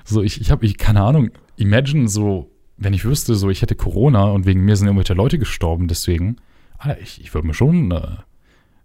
[0.05, 3.75] so, ich, ich habe, ich, keine Ahnung, imagine so, wenn ich wüsste, so, ich hätte
[3.75, 6.37] Corona und wegen mir sind irgendwelche Leute gestorben, deswegen,
[6.77, 8.03] Alter, ich, ich würde mir schon, äh,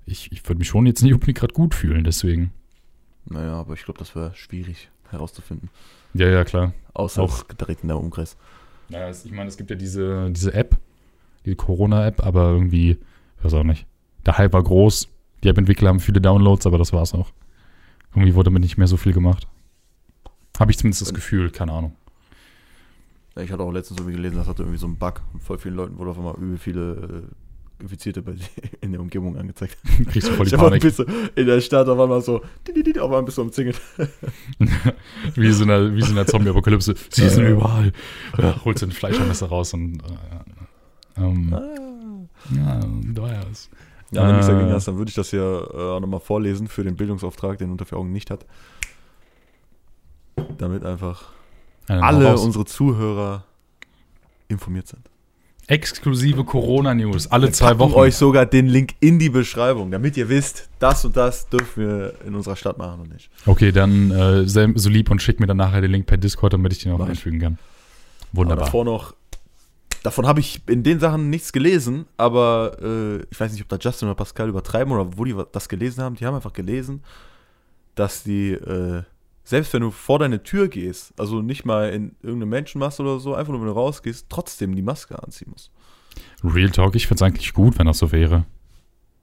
[0.05, 2.51] ich, ich würde mich schon jetzt nicht unbedingt gerade gut fühlen, deswegen.
[3.25, 5.69] Naja, aber ich glaube, das wäre schwierig herauszufinden.
[6.13, 6.73] Ja, ja, klar.
[6.93, 8.37] Außer Auch- direkt in der Umkreis.
[8.87, 10.77] Naja, ich meine, es gibt ja diese, diese App,
[11.45, 12.91] die Corona-App, aber irgendwie,
[13.37, 13.85] ich weiß auch nicht.
[14.25, 15.07] Der Hype war groß,
[15.43, 17.31] die App-Entwickler haben viele Downloads, aber das war's auch.
[18.13, 19.47] Irgendwie wurde damit nicht mehr so viel gemacht.
[20.59, 21.95] Habe ich zumindest das Gefühl, keine Ahnung.
[23.37, 25.75] Ich hatte auch letztens irgendwie gelesen, das hatte irgendwie so einen Bug und voll vielen
[25.75, 27.23] Leuten wurde auf einmal übel viele
[27.79, 28.33] äh, Infizierte bei
[28.81, 29.77] in der Umgebung angezeigt.
[30.11, 30.81] Kriegst du voll die Ich Panik.
[30.81, 33.79] bisschen in der Stadt, da war mal so, die, die, die, aber ein bisschen umzingelt.
[35.35, 36.95] wie so eine, wie so eine Zombie-Apokalypse.
[37.09, 37.93] Sie sind überall.
[38.37, 40.38] Ja, holst du ein Fleischermesser raus und äh,
[41.19, 42.79] ähm, ja,
[43.15, 43.69] teuer ist.
[44.11, 44.53] Ja, wenn du nichts Äh.
[44.53, 45.41] dagegen hast, dann würde ich das hier
[45.73, 48.45] äh, auch nochmal vorlesen für den Bildungsauftrag, den unter vier Augen nicht hat.
[50.57, 51.31] Damit einfach
[51.87, 53.43] Ja, alle unsere Zuhörer
[54.47, 55.01] informiert sind.
[55.67, 57.27] Exklusive Corona-News.
[57.31, 57.93] Alle Wir zwei Wochen.
[57.93, 62.13] euch sogar den Link in die Beschreibung, damit ihr wisst, das und das dürfen wir
[62.25, 63.29] in unserer Stadt machen und nicht.
[63.45, 66.53] Okay, dann äh, sei so lieb und schick mir dann nachher den Link per Discord,
[66.53, 67.59] damit ich den auch einfügen kann.
[68.31, 68.65] Aber Wunderbar.
[68.65, 69.13] davor noch,
[70.03, 73.77] davon habe ich in den Sachen nichts gelesen, aber äh, ich weiß nicht, ob da
[73.77, 76.15] Justin oder Pascal übertreiben oder wo die das gelesen haben.
[76.15, 77.03] Die haben einfach gelesen,
[77.95, 79.03] dass die, äh,
[79.43, 83.35] selbst wenn du vor deine Tür gehst, also nicht mal in irgendeine Menschenmasse oder so,
[83.35, 85.71] einfach nur wenn du rausgehst, trotzdem die Maske anziehen musst.
[86.43, 88.45] Real Talk, ich find's eigentlich gut, wenn das so wäre.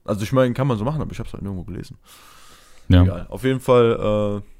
[0.03, 1.97] Also ich meine, kann man so machen, aber ich habe es halt nirgendwo gelesen.
[2.87, 3.03] Ja.
[3.03, 3.27] Egal.
[3.29, 4.56] Auf jeden Fall, äh,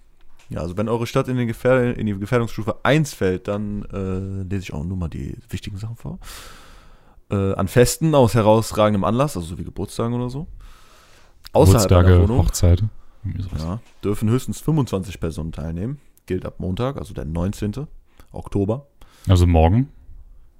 [0.49, 4.43] ja, also wenn eure Stadt in, den Gefähr in die Gefährdungsstufe 1 fällt, dann äh,
[4.49, 6.19] lese ich auch nur mal die wichtigen Sachen vor.
[7.29, 10.47] Äh, an Festen aus herausragendem Anlass, also so wie Geburtstagen oder so.
[11.51, 12.83] Außerhalb Geburtstage, Wohnung Hochzeit.
[13.59, 15.99] Ja, dürfen höchstens 25 Personen teilnehmen.
[16.25, 17.87] Gilt ab Montag, also der 19.
[18.31, 18.87] Oktober.
[19.27, 19.89] Also morgen.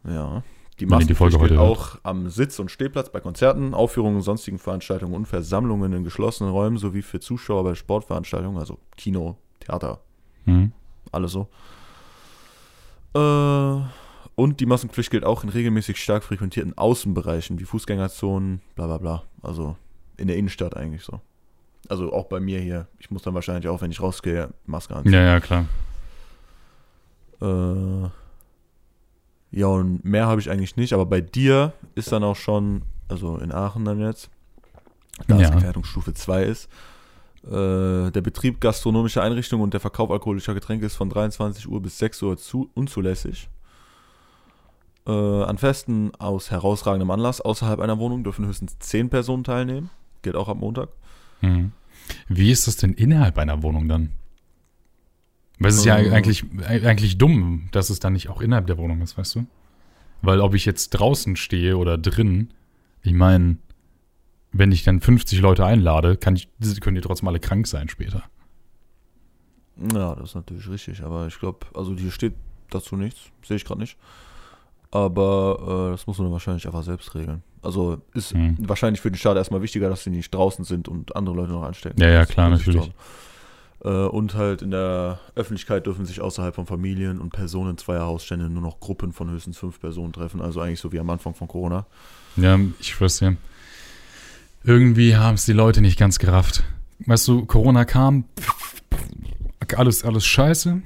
[0.05, 0.43] Ja.
[0.79, 5.27] Die Maskenpflicht gilt heute auch am Sitz- und Stehplatz bei Konzerten, Aufführungen, sonstigen Veranstaltungen und
[5.27, 9.99] Versammlungen in geschlossenen Räumen sowie für Zuschauer bei Sportveranstaltungen, also Kino, Theater,
[10.45, 10.71] Hm.
[11.11, 11.47] alles so.
[13.13, 13.81] Äh,
[14.35, 19.23] und die Maskenpflicht gilt auch in regelmäßig stark frequentierten Außenbereichen wie Fußgängerzonen, bla bla bla.
[19.41, 19.75] Also
[20.17, 21.19] in der Innenstadt eigentlich so.
[21.89, 22.87] Also auch bei mir hier.
[22.99, 25.13] Ich muss dann wahrscheinlich auch, wenn ich rausgehe, Maske anziehen.
[25.13, 25.65] Ja, ja, klar.
[27.41, 28.09] Äh,
[29.51, 33.37] ja, und mehr habe ich eigentlich nicht, aber bei dir ist dann auch schon, also
[33.37, 34.29] in Aachen dann jetzt,
[35.27, 35.45] da Ja.
[35.47, 36.69] es Gefährdungsstufe 2 ist,
[37.45, 41.97] äh, der Betrieb gastronomischer Einrichtungen und der Verkauf alkoholischer Getränke ist von 23 Uhr bis
[41.99, 43.49] 6 Uhr zu, unzulässig.
[45.05, 49.89] Äh, an Festen aus herausragendem Anlass außerhalb einer Wohnung dürfen höchstens 10 Personen teilnehmen.
[50.21, 50.89] Gilt auch ab Montag.
[51.41, 51.71] Mhm.
[52.27, 54.11] Wie ist das denn innerhalb einer Wohnung dann?
[55.59, 56.11] Weil es ist ja Äh.
[56.11, 59.45] eigentlich, eigentlich dumm, dass es dann nicht auch innerhalb der Wohnung ist, weißt du?
[60.21, 62.49] Weil ob ich jetzt draußen stehe oder drin,
[63.01, 63.57] ich meine,
[64.57, 66.49] wenn ich dann 50 Leute einlade, kann ich,
[66.81, 68.23] können die trotzdem alle krank sein später.
[69.93, 72.33] Ja, das ist natürlich richtig, aber ich glaube, also hier steht
[72.71, 73.97] dazu nichts, sehe ich gerade nicht.
[74.89, 77.43] Aber äh, das muss man wahrscheinlich einfach selbst regeln.
[77.61, 78.55] Also ist Hm.
[78.59, 81.63] wahrscheinlich für den Staat erstmal wichtiger, dass sie nicht draußen sind und andere Leute noch
[81.63, 82.01] anstecken.
[82.01, 82.91] Ja, ja, klar, natürlich.
[83.83, 88.49] Äh, und halt in der Öffentlichkeit dürfen sich außerhalb von Familien und Personen zweier Hausstände
[88.49, 90.41] nur noch Gruppen von höchstens fünf Personen treffen.
[90.41, 91.85] Also eigentlich so wie am Anfang von Corona.
[92.37, 93.35] Ja, ich schwör's dir.
[94.67, 96.63] Irgendwie haben es die Leute nicht ganz gerafft.
[97.05, 98.25] Weißt du, Corona kam,
[99.75, 100.81] alles, alles scheiße.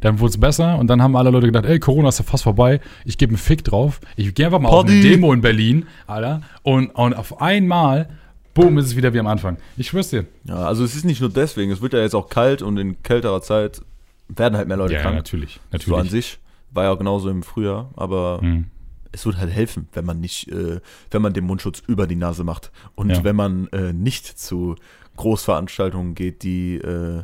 [0.00, 2.44] Dann wurde es besser und dann haben alle Leute gedacht, ey, Corona ist ja fast
[2.44, 2.80] vorbei.
[3.04, 4.00] Ich gebe einen Fick drauf.
[4.14, 5.10] Ich gehe einfach mal auf eine Party.
[5.10, 6.42] Demo in Berlin, Alter.
[6.62, 8.08] Und, und auf einmal,
[8.54, 9.56] boom, ist es wieder wie am Anfang.
[9.76, 10.26] Ich schwör's dir.
[10.44, 13.02] Ja, also es ist nicht nur deswegen, es wird ja jetzt auch kalt und in
[13.02, 13.82] kälterer Zeit
[14.28, 15.16] werden halt mehr Leute Ja, ja, krank.
[15.16, 15.54] natürlich.
[15.54, 16.10] So an Natürlich.
[16.12, 16.38] sich.
[16.70, 18.66] War ja auch genauso im Frühjahr, aber Hm.
[19.12, 22.44] Es wird halt helfen, wenn man nicht, äh, wenn man den Mundschutz über die Nase
[22.44, 23.24] macht und Ja.
[23.24, 24.76] wenn man äh, nicht zu
[25.16, 27.22] Großveranstaltungen geht, die äh,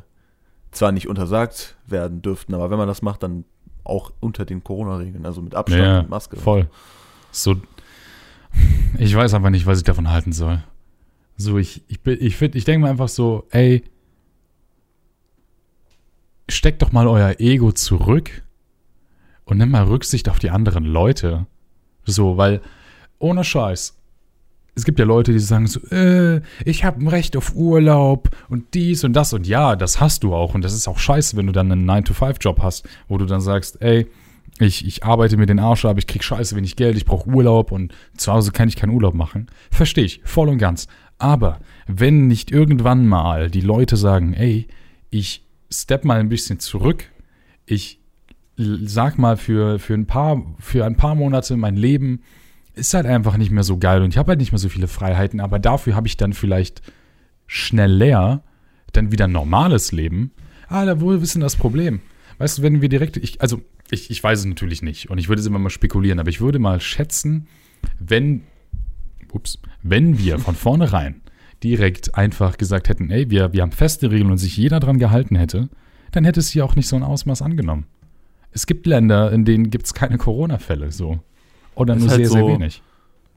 [0.72, 3.44] zwar nicht untersagt werden dürften, aber wenn man das macht, dann
[3.84, 6.36] auch unter den Corona-Regeln, also mit Abstand Ja, und Maske.
[6.36, 6.68] voll.
[7.30, 7.56] So,
[8.98, 10.62] ich weiß aber nicht, was ich davon halten soll.
[11.36, 13.84] So, ich, ich, bin- ich, find- ich denke mir einfach so, ey,
[16.48, 18.42] steckt doch mal euer Ego zurück
[19.44, 21.46] und nimm mal Rücksicht auf die anderen Leute.
[22.04, 22.60] So, weil,
[23.18, 23.96] ohne Scheiß,
[24.76, 28.74] es gibt ja Leute, die sagen so, äh, ich habe ein Recht auf Urlaub und
[28.74, 31.46] dies und das und ja, das hast du auch und das ist auch scheiße, wenn
[31.46, 34.08] du dann einen 9-to-5-Job hast, wo du dann sagst, ey,
[34.58, 37.72] ich, ich arbeite mir den Arsch ab, ich krieg scheiße wenig Geld, ich brauche Urlaub
[37.72, 39.48] und zu Hause kann ich keinen Urlaub machen.
[39.70, 40.86] Verstehe ich, voll und ganz.
[41.18, 44.66] Aber wenn nicht irgendwann mal die Leute sagen, ey,
[45.10, 47.10] ich step mal ein bisschen zurück,
[47.66, 48.00] ich
[48.56, 52.22] sag mal für, für, ein paar, für ein paar Monate mein Leben
[52.74, 54.88] ist halt einfach nicht mehr so geil und ich habe halt nicht mehr so viele
[54.88, 56.82] Freiheiten, aber dafür habe ich dann vielleicht
[57.46, 58.42] schneller
[58.92, 60.32] dann wieder ein normales Leben.
[60.68, 62.00] Ah, da wo ist denn das Problem?
[62.38, 65.28] Weißt du, wenn wir direkt, ich, also ich, ich weiß es natürlich nicht und ich
[65.28, 67.46] würde es immer mal spekulieren, aber ich würde mal schätzen,
[67.98, 68.42] wenn,
[69.32, 71.22] ups, wenn wir von vornherein
[71.62, 75.36] direkt einfach gesagt hätten, ey, wir, wir haben feste Regeln und sich jeder dran gehalten
[75.36, 75.68] hätte,
[76.12, 77.86] dann hätte es hier auch nicht so ein Ausmaß angenommen.
[78.54, 81.18] Es gibt Länder, in denen gibt es keine Corona-Fälle, so.
[81.74, 82.82] Oder nur halt sehr, sehr so- wenig.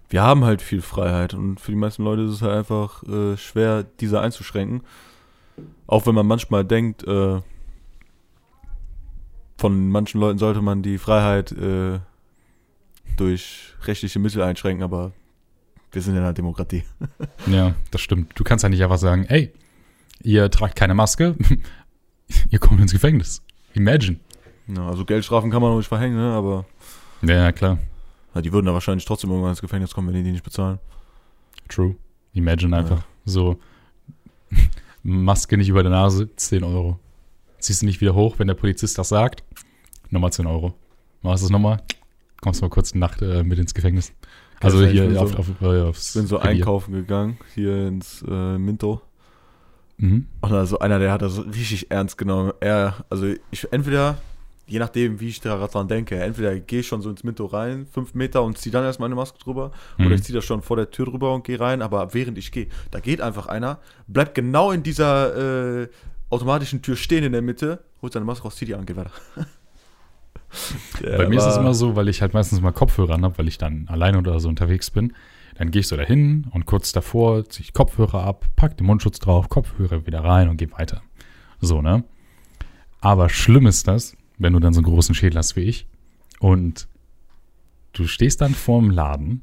[0.09, 3.35] Wir haben halt viel Freiheit und für die meisten Leute ist es halt einfach äh,
[3.35, 4.81] schwer, diese einzuschränken.
[5.85, 7.41] Auch wenn man manchmal denkt, äh,
[9.57, 11.99] von manchen Leuten sollte man die Freiheit äh,
[13.17, 15.11] durch rechtliche Mittel einschränken, aber
[15.91, 16.83] wir sind in einer Demokratie.
[17.47, 18.31] Ja, das stimmt.
[18.37, 19.51] Du kannst ja nicht einfach sagen, ey,
[20.21, 21.35] ihr tragt keine Maske,
[22.49, 23.41] ihr kommt ins Gefängnis.
[23.73, 24.17] Imagine.
[24.67, 26.33] Ja, also Geldstrafen kann man ruhig verhängen, ne?
[26.33, 26.65] aber
[27.21, 27.77] Ja, ja, klar.
[28.35, 30.79] Ja, die würden da wahrscheinlich trotzdem irgendwann ins Gefängnis kommen, wenn die die nicht bezahlen.
[31.69, 31.95] True.
[32.33, 33.03] Imagine einfach.
[33.25, 33.57] So,
[35.03, 36.99] Maske nicht über der Nase, 10 Euro.
[37.59, 39.43] Ziehst du nicht wieder hoch, wenn der Polizist das sagt,
[40.09, 40.73] nochmal 10 Euro.
[41.21, 41.81] Machst du es nochmal,
[42.41, 44.13] kommst mal kurz eine Nacht äh, mit ins Gefängnis.
[44.59, 46.49] Also Ja, hier so- auf, auf, äh, aufs Ich bin so Revier.
[46.51, 49.01] einkaufen gegangen, hier ins äh, Minto.
[49.97, 50.27] Mhm.
[50.41, 52.51] Und also einer, der hat das richtig ernst genommen.
[52.59, 54.17] Er, also ich entweder,
[54.67, 58.13] je nachdem, wie ich daran denke, entweder gehe ich schon so ins Minto rein, fünf
[58.13, 60.05] Meter und ziehe dann erst meine Maske drüber, Mhm.
[60.07, 62.51] oder ich ziehe das schon vor der Tür drüber und gehe rein, aber während ich
[62.51, 65.87] gehe, da geht einfach einer, bleibt genau in dieser äh,
[66.29, 69.11] automatischen Tür stehen in der Mitte, holt seine Maske raus, zieht die an, geht weiter.
[71.01, 73.47] Bei mir ist es immer so, weil ich halt meistens mal Kopfhörer an habe, weil
[73.47, 75.13] ich dann alleine oder so unterwegs bin.
[75.55, 79.19] Dann gehe ich so dahin und kurz davor ziehe ich Kopfhörer ab, pack den Mundschutz
[79.19, 81.01] drauf, Kopfhörer wieder rein und gehe weiter.
[81.59, 82.03] So, ne?
[83.01, 85.87] Aber schlimm ist das, wenn du dann so einen großen Schädel hast wie ich
[86.39, 86.87] und
[87.93, 89.41] du stehst dann vorm Laden,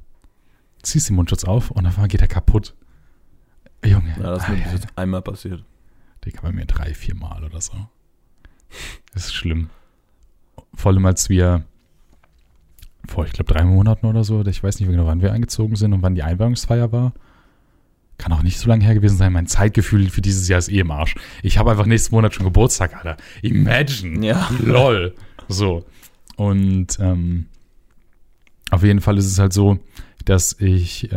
[0.82, 2.74] ziehst den Mundschutz auf und auf einmal geht er kaputt.
[3.84, 5.64] Junge, Ja, das ist mir bis jetzt einmal passiert.
[6.24, 7.74] Digga, bei mir drei, vier Mal oder so.
[9.12, 9.70] Das ist schlimm.
[10.72, 11.64] Vor allem, als wir
[13.06, 15.76] vor, ich glaube, drei Monaten oder so, ich weiß nicht mehr genau, wann wir eingezogen
[15.76, 17.12] sind und wann die Einweihungsfeier war.
[18.24, 19.34] Kann auch nicht so lange her gewesen sein.
[19.34, 21.14] Mein Zeitgefühl für dieses Jahr ist eh im Arsch.
[21.42, 23.18] Ich habe einfach nächsten Monat schon Geburtstag, Alter.
[23.42, 24.26] Imagine.
[24.26, 24.48] Ja.
[24.64, 25.14] Lol.
[25.48, 25.84] So.
[26.36, 27.48] Und ähm,
[28.70, 29.78] auf jeden Fall ist es halt so,
[30.24, 31.16] dass ich, äh,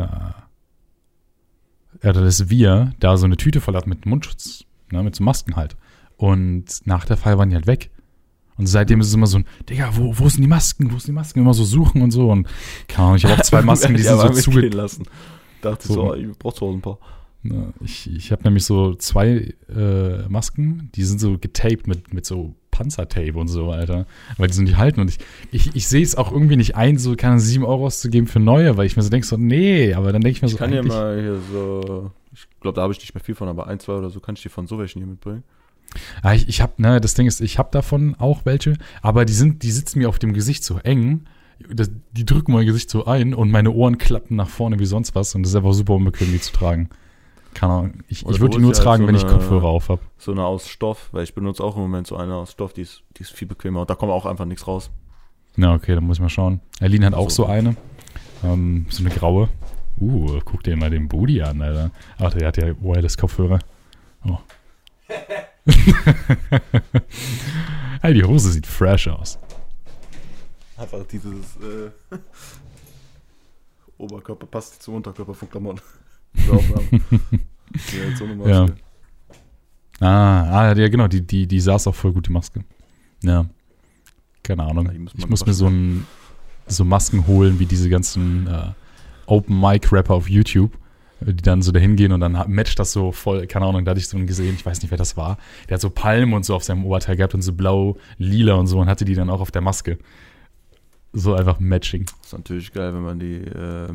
[2.04, 5.56] ja, dass wir da so eine Tüte voll hatten mit Mundschutz, ne, mit so Masken
[5.56, 5.78] halt.
[6.18, 7.90] Und nach der Feier waren die halt weg.
[8.58, 10.92] Und seitdem ist es immer so ein, Digga, wo, wo sind die Masken?
[10.92, 11.40] Wo sind die Masken?
[11.40, 12.30] Immer so suchen und so.
[12.30, 12.50] Und
[12.90, 14.68] keine Ahnung, ich habe auch zwei Masken, die sind so mitgehen zuge...
[14.68, 15.06] lassen.
[15.62, 15.94] Dachte So.
[15.94, 16.98] so, oh, ich brauch zu Hause ein paar.
[17.44, 22.26] Ne, Ich, ich habe nämlich so zwei äh, Masken, die sind so getaped mit, mit
[22.26, 24.06] so Panzertape und so, Alter.
[24.38, 25.00] Weil die so nicht halten.
[25.02, 25.18] Und ich,
[25.52, 28.78] ich, ich sehe es auch irgendwie nicht ein, so keine 7 Euro auszugeben für neue,
[28.78, 30.74] weil ich mir so denke, so, nee, aber dann denke ich mir so, Ich kann
[30.74, 33.80] eigentlich- mal hier so, ich glaube, da habe ich nicht mehr viel von, aber ein,
[33.80, 35.44] zwei oder so kann ich dir von so welchen hier mitbringen.
[36.22, 39.34] Ah, ich, ich habe, ne, das Ding ist, ich habe davon auch welche, aber die
[39.34, 41.26] sind, die sitzen mir auf dem Gesicht so eng.
[41.74, 45.16] Das, die drücken mein Gesicht so ein und meine Ohren klappen nach vorne wie sonst
[45.16, 46.90] was und das ist einfach super unbequem, die zu tragen.
[47.54, 47.94] Keine Ahnung.
[48.08, 50.02] Ich, ich würde die nur halt tragen, so wenn ich eine- Kopfhörer auf habe.
[50.20, 52.82] So eine aus Stoff, weil ich benutze auch im Moment so eine aus Stoff, die
[52.82, 54.92] ist, die ist viel bequemer und da kommt auch einfach nichts raus.
[55.56, 56.62] Na, okay, dann muss ich mal schauen.
[56.80, 57.44] Erlin hat auch So.
[57.44, 57.76] so eine.
[58.44, 59.50] Ähm, so eine graue.
[60.00, 61.90] Uh, guck dir mal den Booty an, Alter.
[62.20, 63.58] Ach, der hat ja Wireless-Kopfhörer.
[64.28, 64.38] Oh.
[68.02, 69.40] hey, die Hose sieht fresh aus.
[70.78, 71.90] Einfach dieses äh,
[73.98, 75.82] Oberkörper passt zum Unterkörper von Klamotten.
[77.94, 78.52] Ja, so eine Maske.
[80.00, 80.08] Ja.
[80.08, 82.64] Ah, ah, ja, genau, die, die, die saß auch voll gut, die Maske.
[83.24, 83.46] Ja.
[84.44, 84.86] Keine Ahnung.
[84.92, 86.06] Ja, muss ich muss mir so, ein,
[86.68, 88.72] so Masken holen, wie diese ganzen äh,
[89.26, 90.78] Open-Mic-Rapper auf YouTube,
[91.20, 93.92] die dann so dahin gehen und dann hat- matcht das so voll, keine Ahnung, da
[93.92, 95.38] hatte ich so einen gesehen, ich weiß nicht, wer das war.
[95.68, 98.68] Der hat so Palmen und so auf seinem Oberteil gehabt und so blau, lila und
[98.68, 99.98] so und hatte die dann auch auf der Maske.
[101.20, 102.06] So einfach Matching.
[102.24, 103.88] ist natürlich geil, wenn man die äh,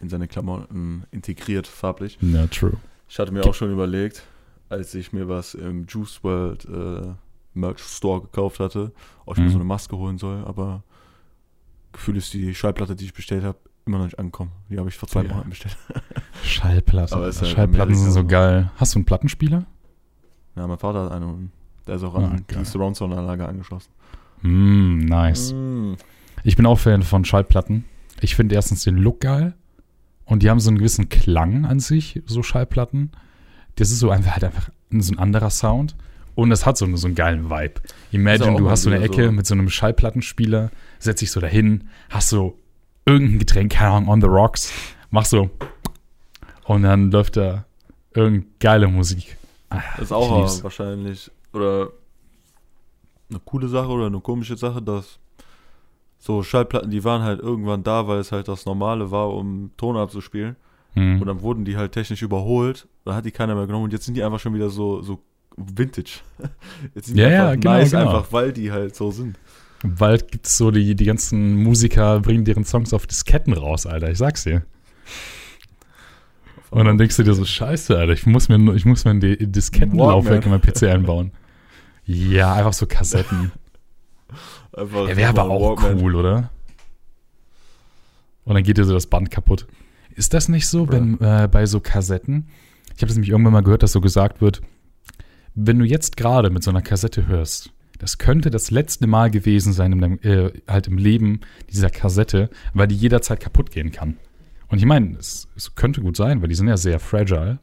[0.00, 2.18] in seine Klamotten integriert, farblich.
[2.20, 2.74] Ja, true.
[3.08, 4.22] Ich hatte mir auch schon überlegt,
[4.68, 7.12] als ich mir was im Juice World äh,
[7.54, 8.92] Merch Store gekauft hatte,
[9.24, 9.52] ob ich mir Mhm.
[9.52, 10.82] so eine Maske holen soll, aber
[11.92, 14.52] Gefühl ist die Schallplatte, die ich bestellt habe, immer noch nicht angekommen.
[14.68, 15.30] Die habe ich vor zwei Ja.
[15.30, 15.76] Monaten bestellt.
[16.44, 17.14] Schallplatten.
[17.16, 18.70] Aber ist halt Schallplatten sind so geil.
[18.76, 19.64] Hast du einen Plattenspieler?
[20.54, 21.50] Ja, mein Vater hat eine und
[21.86, 22.58] der ist auch Ah, an geil.
[22.60, 23.90] die Surround Sound Anlage angeschlossen.
[24.42, 25.52] Mm, nice.
[25.54, 25.94] Mm.
[26.44, 27.84] Ich bin auch Fan von Schallplatten.
[28.20, 29.54] Ich finde erstens den Look geil
[30.24, 33.12] und die haben so einen gewissen Klang an sich, so Schallplatten.
[33.76, 35.94] Das ist so einfach halt einfach so ein anderer Sound
[36.34, 37.80] und es hat so, so einen geilen Vibe.
[38.12, 41.88] Imagine, du hast so eine Ecke so- mit so einem Schallplattenspieler, setzt dich so dahin,
[42.10, 42.58] hast so
[43.06, 44.72] irgendein Getränk, keine Ahnung, on the rocks,
[45.10, 45.50] machst so
[46.64, 47.64] und dann läuft da
[48.14, 49.36] irgendeine geile Musik.
[49.70, 51.88] Ah, Das ist auch wahrscheinlich oder
[53.30, 55.18] eine coole Sache oder eine komische Sache, dass
[56.18, 59.96] so Schallplatten, die waren halt irgendwann da, weil es halt das Normale war, um Ton
[59.96, 60.56] abzuspielen.
[60.94, 61.20] Hm.
[61.20, 62.88] Und dann wurden die halt technisch überholt.
[63.04, 65.20] Dann hat die keiner mehr genommen und jetzt sind die einfach schon wieder so, so
[65.56, 66.20] Vintage.
[66.94, 68.02] Jetzt sind die Ja, ja, einfach genau, nice, genau.
[68.08, 69.36] einfach weil die halt so sind.
[69.84, 74.10] Bald gibt es so, die, die ganzen Musiker bringen deren Songs auf Disketten raus, Alter.
[74.10, 74.62] Ich sag's dir.
[76.70, 79.20] Und dann denkst du dir so, scheiße, Alter, ich muss mir, ich muss mir ein
[79.20, 81.32] Di- Diskettenlaufwerk in mein PC einbauen.
[82.04, 83.52] Ja, einfach so Kassetten.
[84.78, 86.00] Einfach Ja, wäre aber auch Walkman.
[86.02, 86.50] cool, oder?
[88.44, 89.66] Und dann geht dir so das Band kaputt.
[90.14, 92.48] Ist das nicht so, wenn äh, bei so Kassetten,
[92.88, 94.62] ich habe das nämlich irgendwann mal gehört, dass so gesagt wird,
[95.54, 99.72] wenn du jetzt gerade mit so einer Kassette hörst, das könnte das letzte Mal gewesen
[99.72, 104.16] sein, in deinem, äh, halt im Leben dieser Kassette, weil die jederzeit kaputt gehen kann.
[104.68, 107.58] Und ich meine, es, es könnte gut sein, weil die sind ja sehr fragile.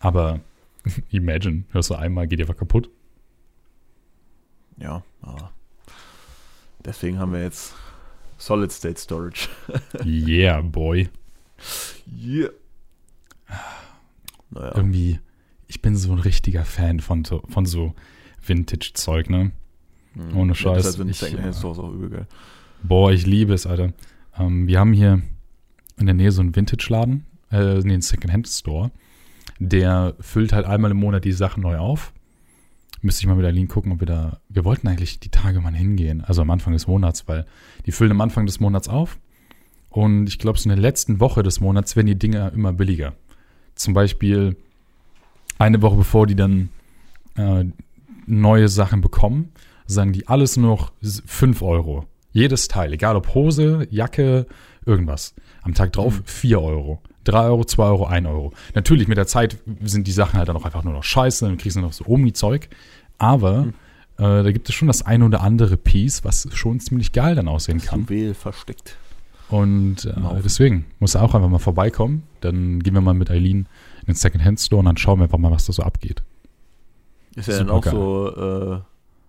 [0.00, 0.40] Aber
[1.10, 2.90] imagine, hörst du einmal, geht die einfach kaputt.
[4.76, 5.50] Ja, aber
[6.84, 7.74] deswegen haben wir jetzt
[8.38, 9.48] Solid State Storage.
[10.04, 11.08] yeah, boy.
[12.06, 12.50] Yeah.
[14.50, 14.72] Naja.
[14.76, 15.20] Irgendwie,
[15.66, 17.94] ich bin so ein richtiger Fan von so, von so
[18.44, 19.52] Vintage-Zeug, ne?
[20.14, 20.36] Mhm.
[20.36, 20.96] Ohne Scheiß.
[20.96, 22.26] Ja, ich, äh, auch übel geil.
[22.82, 23.92] Boah, ich liebe es, Alter.
[24.36, 25.22] Ähm, wir haben hier
[25.98, 28.90] in der Nähe so einen Vintage-Laden, äh, nee, einen Second-Hand-Store.
[29.58, 32.12] Der füllt halt einmal im Monat die Sachen neu auf.
[33.02, 34.40] Müsste ich mal mit Aline gucken, ob wir da.
[34.48, 37.46] Wir wollten eigentlich die Tage mal hingehen, also am Anfang des Monats, weil
[37.86, 39.18] die füllen am Anfang des Monats auf.
[39.88, 43.14] Und ich glaube, so in der letzten Woche des Monats werden die Dinge immer billiger.
[43.74, 44.56] Zum Beispiel
[45.58, 46.68] eine Woche bevor die dann
[47.36, 47.64] äh,
[48.26, 49.52] neue Sachen bekommen,
[49.86, 52.06] sagen die alles noch 5 Euro.
[52.32, 54.46] Jedes Teil, egal ob Hose, Jacke,
[54.86, 55.34] irgendwas.
[55.62, 56.24] Am Tag drauf mhm.
[56.24, 57.02] 4 Euro.
[57.24, 58.52] 3 Euro, 2 Euro, 1 Euro.
[58.74, 61.58] Natürlich, mit der Zeit sind die Sachen halt dann auch einfach nur noch scheiße, dann
[61.58, 62.68] kriegst du noch so Omi-Zeug.
[63.18, 63.74] Aber mhm.
[64.18, 67.48] äh, da gibt es schon das eine oder andere Piece, was schon ziemlich geil dann
[67.48, 68.02] aussehen kann.
[68.02, 68.96] Juwel versteckt.
[69.50, 72.22] Und äh, deswegen muss er auch einfach mal vorbeikommen.
[72.40, 73.66] Dann gehen wir mal mit Eileen
[74.00, 76.22] in den Second-Hand-Store und dann schauen wir einfach mal, was da so abgeht.
[77.34, 77.92] Ist ja dann auch geil.
[77.92, 78.80] so, äh,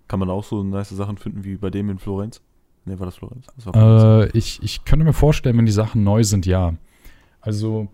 [0.08, 2.42] kann man auch so nice Sachen finden wie bei dem in Florenz?
[2.86, 3.48] Ne, war das Florenz?
[3.56, 4.34] Das war Florenz.
[4.34, 6.76] Äh, ich, ich könnte mir vorstellen, wenn die Sachen neu sind, ja.
[7.42, 7.88] Also,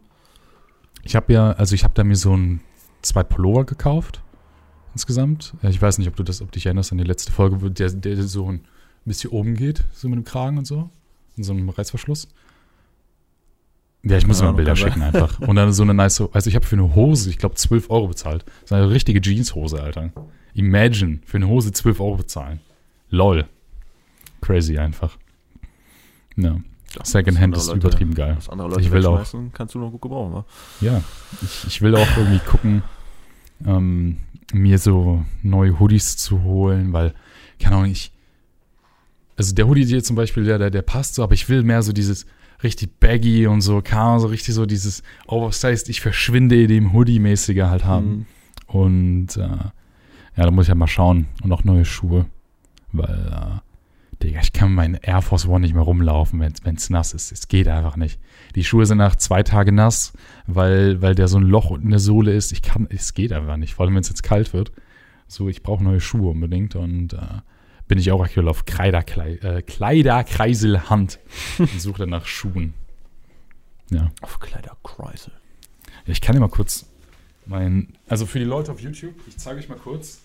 [1.03, 2.61] ich habe ja, also ich habe da mir so ein,
[3.01, 4.21] zwei Pullover gekauft
[4.93, 5.53] insgesamt.
[5.61, 8.23] Ich weiß nicht, ob du das, ob dich erinnerst an die letzte Folge, der, der
[8.23, 8.61] so ein
[9.05, 10.89] bisschen oben geht, so mit dem Kragen und so,
[11.35, 12.27] in so einem Reißverschluss.
[14.03, 15.39] Ja, ich muss ja, mal Bilder schicken einfach.
[15.39, 18.07] Und dann so eine nice, also ich habe für eine Hose, ich glaube 12 Euro
[18.07, 18.43] bezahlt.
[18.61, 20.11] Das ist eine richtige Jeanshose, Alter.
[20.53, 22.59] Imagine, für eine Hose 12 Euro bezahlen.
[23.09, 23.45] Lol.
[24.41, 25.17] Crazy einfach.
[26.35, 26.57] Ja.
[27.03, 28.35] Secondhand ist Leute, übertrieben geil.
[28.37, 29.23] Was andere Leute ich will auch,
[29.53, 30.45] kannst du noch gut gebrauchen, wa?
[30.81, 31.01] Ja,
[31.41, 32.83] ich, ich will auch irgendwie gucken,
[33.65, 34.17] ähm,
[34.53, 37.13] mir so neue Hoodies zu holen, weil,
[37.59, 38.11] keine Ahnung, ich,
[39.35, 41.83] also der Hoodie hier zum Beispiel, der, der, der passt so, aber ich will mehr
[41.83, 42.25] so dieses
[42.63, 47.69] richtig baggy und so, kann so richtig so dieses oversized, ich verschwinde in dem Hoodie-mäßiger
[47.69, 48.09] halt haben.
[48.09, 48.25] Mhm.
[48.67, 51.27] Und, äh, ja, da muss ich halt mal schauen.
[51.43, 52.25] Und auch neue Schuhe,
[52.91, 53.66] weil, äh,
[54.23, 57.31] Digga, ich kann meinen Air Force One nicht mehr rumlaufen, wenn es nass ist.
[57.31, 58.19] Es geht einfach nicht.
[58.55, 60.13] Die Schuhe sind nach zwei Tagen nass,
[60.47, 62.51] weil, weil der so ein Loch in der Sohle ist.
[62.51, 64.71] Ich kann, es geht einfach nicht, vor allem wenn es jetzt kalt wird.
[65.27, 67.41] So, ich brauche neue Schuhe unbedingt und äh,
[67.87, 71.19] bin ich auch aktuell auf Kleiderklei äh, Kleiderkreiselhand
[71.59, 72.73] und suche dann nach Schuhen.
[73.91, 74.11] Ja.
[74.21, 75.33] Auf Kleiderkreisel.
[76.05, 76.85] Ich kann dir mal kurz
[77.45, 80.21] mein, also für die Leute auf YouTube, ich zeige euch mal kurz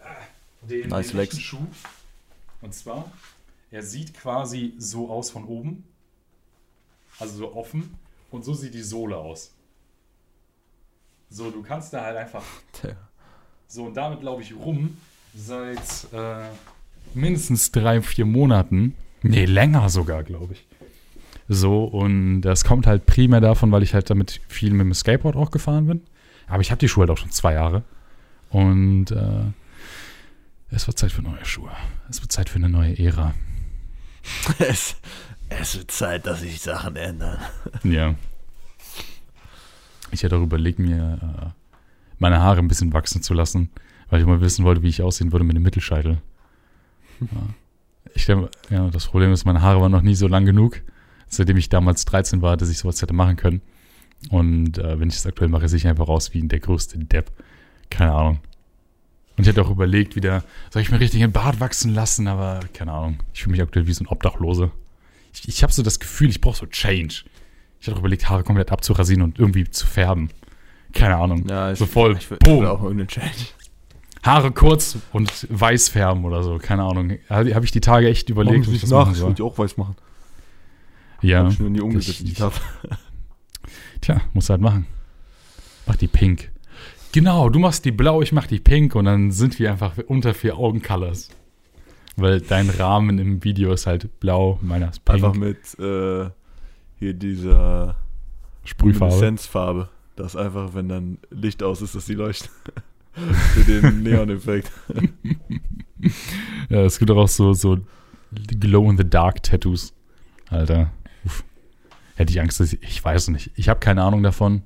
[0.00, 1.66] äh, den, nice Schuh.
[2.60, 3.10] Und zwar,
[3.70, 5.84] er sieht quasi so aus von oben.
[7.18, 7.94] Also so offen.
[8.30, 9.52] Und so sieht die Sohle aus.
[11.30, 12.44] So, du kannst da halt einfach.
[13.66, 14.96] So, und damit glaube ich rum
[15.34, 16.48] seit äh,
[17.14, 18.94] mindestens drei, vier Monaten.
[19.22, 20.66] Nee, länger sogar, glaube ich.
[21.48, 25.36] So, und das kommt halt primär davon, weil ich halt damit viel mit dem Skateboard
[25.36, 26.02] auch gefahren bin.
[26.48, 27.82] Aber ich habe die Schuhe halt auch schon zwei Jahre.
[28.50, 29.44] Und äh,
[30.70, 31.70] es wird Zeit für neue Schuhe.
[32.08, 33.34] Es wird Zeit für eine neue Ära.
[34.58, 34.96] Es,
[35.48, 37.38] es wird Zeit, dass sich Sachen ändern.
[37.84, 38.14] Ja.
[40.12, 41.46] Ich hätte auch überlegt, mir äh,
[42.18, 43.70] meine Haare ein bisschen wachsen zu lassen,
[44.08, 46.18] weil ich mal wissen wollte, wie ich aussehen würde mit dem Mittelscheitel.
[47.20, 47.26] Ja.
[48.14, 50.80] Ich denke, ja, das Problem ist, meine Haare waren noch nie so lang genug.
[51.28, 53.62] Seitdem ich damals 13 war, dass ich sowas hätte machen können.
[54.30, 57.30] Und äh, wenn ich das aktuell mache, sehe ich einfach aus wie der größte Depp.
[57.90, 58.38] Keine Ahnung.
[59.36, 62.26] Und ich hätte auch überlegt, wieder, soll ich mir richtig in den Bart wachsen lassen,
[62.26, 63.18] aber keine Ahnung.
[63.34, 64.70] Ich fühle mich aktuell wie so ein Obdachlose.
[65.34, 67.24] Ich, ich habe so das Gefühl, ich brauche so Change.
[67.78, 70.30] Ich hätte auch überlegt, Haare komplett abzurasieren und irgendwie zu färben.
[70.94, 71.46] Keine Ahnung.
[71.48, 72.16] Ja, ich, so voll.
[72.18, 73.48] Ich, will, ich will auch irgendeinen Change.
[74.22, 76.58] Haare kurz und weiß färben oder so.
[76.58, 77.18] Keine Ahnung.
[77.28, 79.32] Habe ich die Tage echt überlegt, ob ich das nach, machen soll.
[79.32, 79.96] Ich auch weiß machen.
[81.20, 81.44] Ja.
[81.44, 82.22] Hab ich nur nie umgesetzt.
[82.22, 82.44] Ich, ich,
[84.00, 84.86] Tja, muss halt machen.
[85.86, 86.50] Mach die pink.
[87.16, 90.34] Genau, du machst die blau, ich mach die pink und dann sind wir einfach unter
[90.34, 91.30] vier Augen Colors.
[92.16, 95.24] Weil dein Rahmen im Video ist halt blau, meiner ist pink.
[95.24, 96.28] Einfach mit äh,
[96.98, 97.96] hier dieser
[98.64, 99.14] Sprühfarbe.
[99.14, 99.88] Essenzfarbe.
[100.14, 102.50] Das einfach, wenn dann Licht aus ist, dass die leuchten.
[103.14, 104.70] Für den Neon-Effekt.
[106.68, 107.78] ja, es gibt auch so, so
[108.60, 109.94] Glow-in-the-Dark-Tattoos.
[110.50, 110.92] Alter.
[111.24, 111.44] Uff.
[112.16, 113.52] Hätte ich Angst, dass ich, ich weiß nicht.
[113.54, 114.64] Ich habe keine Ahnung davon.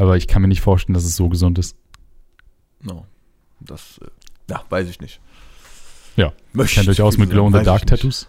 [0.00, 1.76] Aber ich kann mir nicht vorstellen, dass es so gesund ist.
[2.82, 3.04] No.
[3.60, 4.06] Das, äh,
[4.48, 5.20] ja, weiß ich nicht.
[6.16, 6.32] Ja.
[6.54, 7.86] Möchte Kennt euch aus mit Glow in the Dark.
[7.86, 8.26] Tattoos?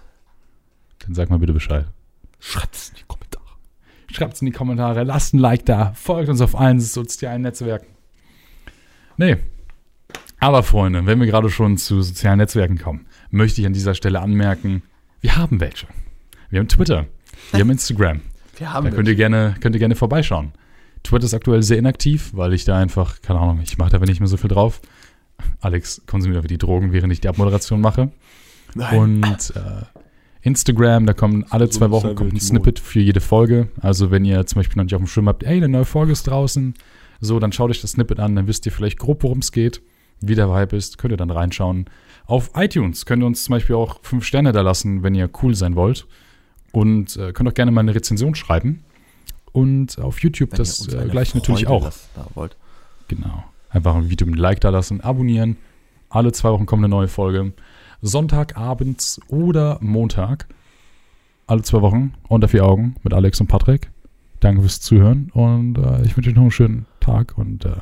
[0.99, 1.85] Dann sag mal bitte Bescheid.
[2.41, 3.45] Schreibt es in die Kommentare.
[4.11, 7.87] Schreibt es in die Kommentare, lasst ein Like da, folgt uns auf allen sozialen Netzwerken.
[9.15, 9.37] Nee.
[10.39, 14.19] Aber Freunde, wenn wir gerade schon zu sozialen Netzwerken kommen, möchte ich an dieser Stelle
[14.19, 14.83] anmerken,
[15.21, 15.87] wir haben welche.
[16.49, 17.05] Wir haben Twitter,
[17.51, 18.19] wir haben Instagram.
[18.57, 20.51] Wir haben Da könnt ihr gerne, könnt ihr gerne vorbeischauen.
[21.03, 24.19] Twitter ist aktuell sehr inaktiv, weil ich da einfach, keine Ahnung, ich mache da nicht
[24.19, 24.81] mehr so viel drauf.
[25.59, 28.11] Alex konsumiert aber die Drogen, während ich die Abmoderation mache.
[28.75, 28.99] Nein.
[28.99, 29.99] Und äh,
[30.41, 32.39] Instagram, da kommen alle So zwei Wochen kommt ein.
[32.39, 33.69] Snippet für jede Folge.
[33.79, 36.11] Also wenn ihr zum Beispiel noch nicht auf dem Schirm habt, ey, eine neue Folge
[36.11, 36.73] ist draußen,
[37.19, 39.81] so, dann schaut euch das Snippet an, dann wisst ihr vielleicht grob, worum es geht,
[40.21, 41.85] wie der Vibe ist, könnt ihr dann reinschauen.
[42.25, 45.53] Auf iTunes könnt ihr uns zum Beispiel auch fünf Sterne da lassen, wenn ihr cool
[45.53, 46.07] sein wollt.
[46.71, 48.83] Und äh, könnt auch gerne mal eine Rezension schreiben.
[49.51, 51.91] Und auf YouTube Wenn das äh, gleich natürlich auch.
[53.07, 53.43] Genau.
[53.69, 55.57] Einfach ein Video mit Like da lassen, abonnieren.
[56.09, 57.53] Alle zwei Wochen kommt eine neue Folge.
[58.01, 60.47] Sonntagabends oder Montag.
[61.47, 63.91] Alle zwei Wochen unter vier Augen mit Alex und Patrick.
[64.39, 67.75] Danke fürs Zuhören und äh, ich wünsche euch noch einen schönen Tag und äh,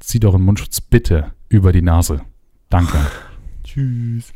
[0.00, 2.20] zieht euren Mundschutz bitte über die Nase.
[2.68, 2.98] Danke.
[3.64, 4.32] Tschüss.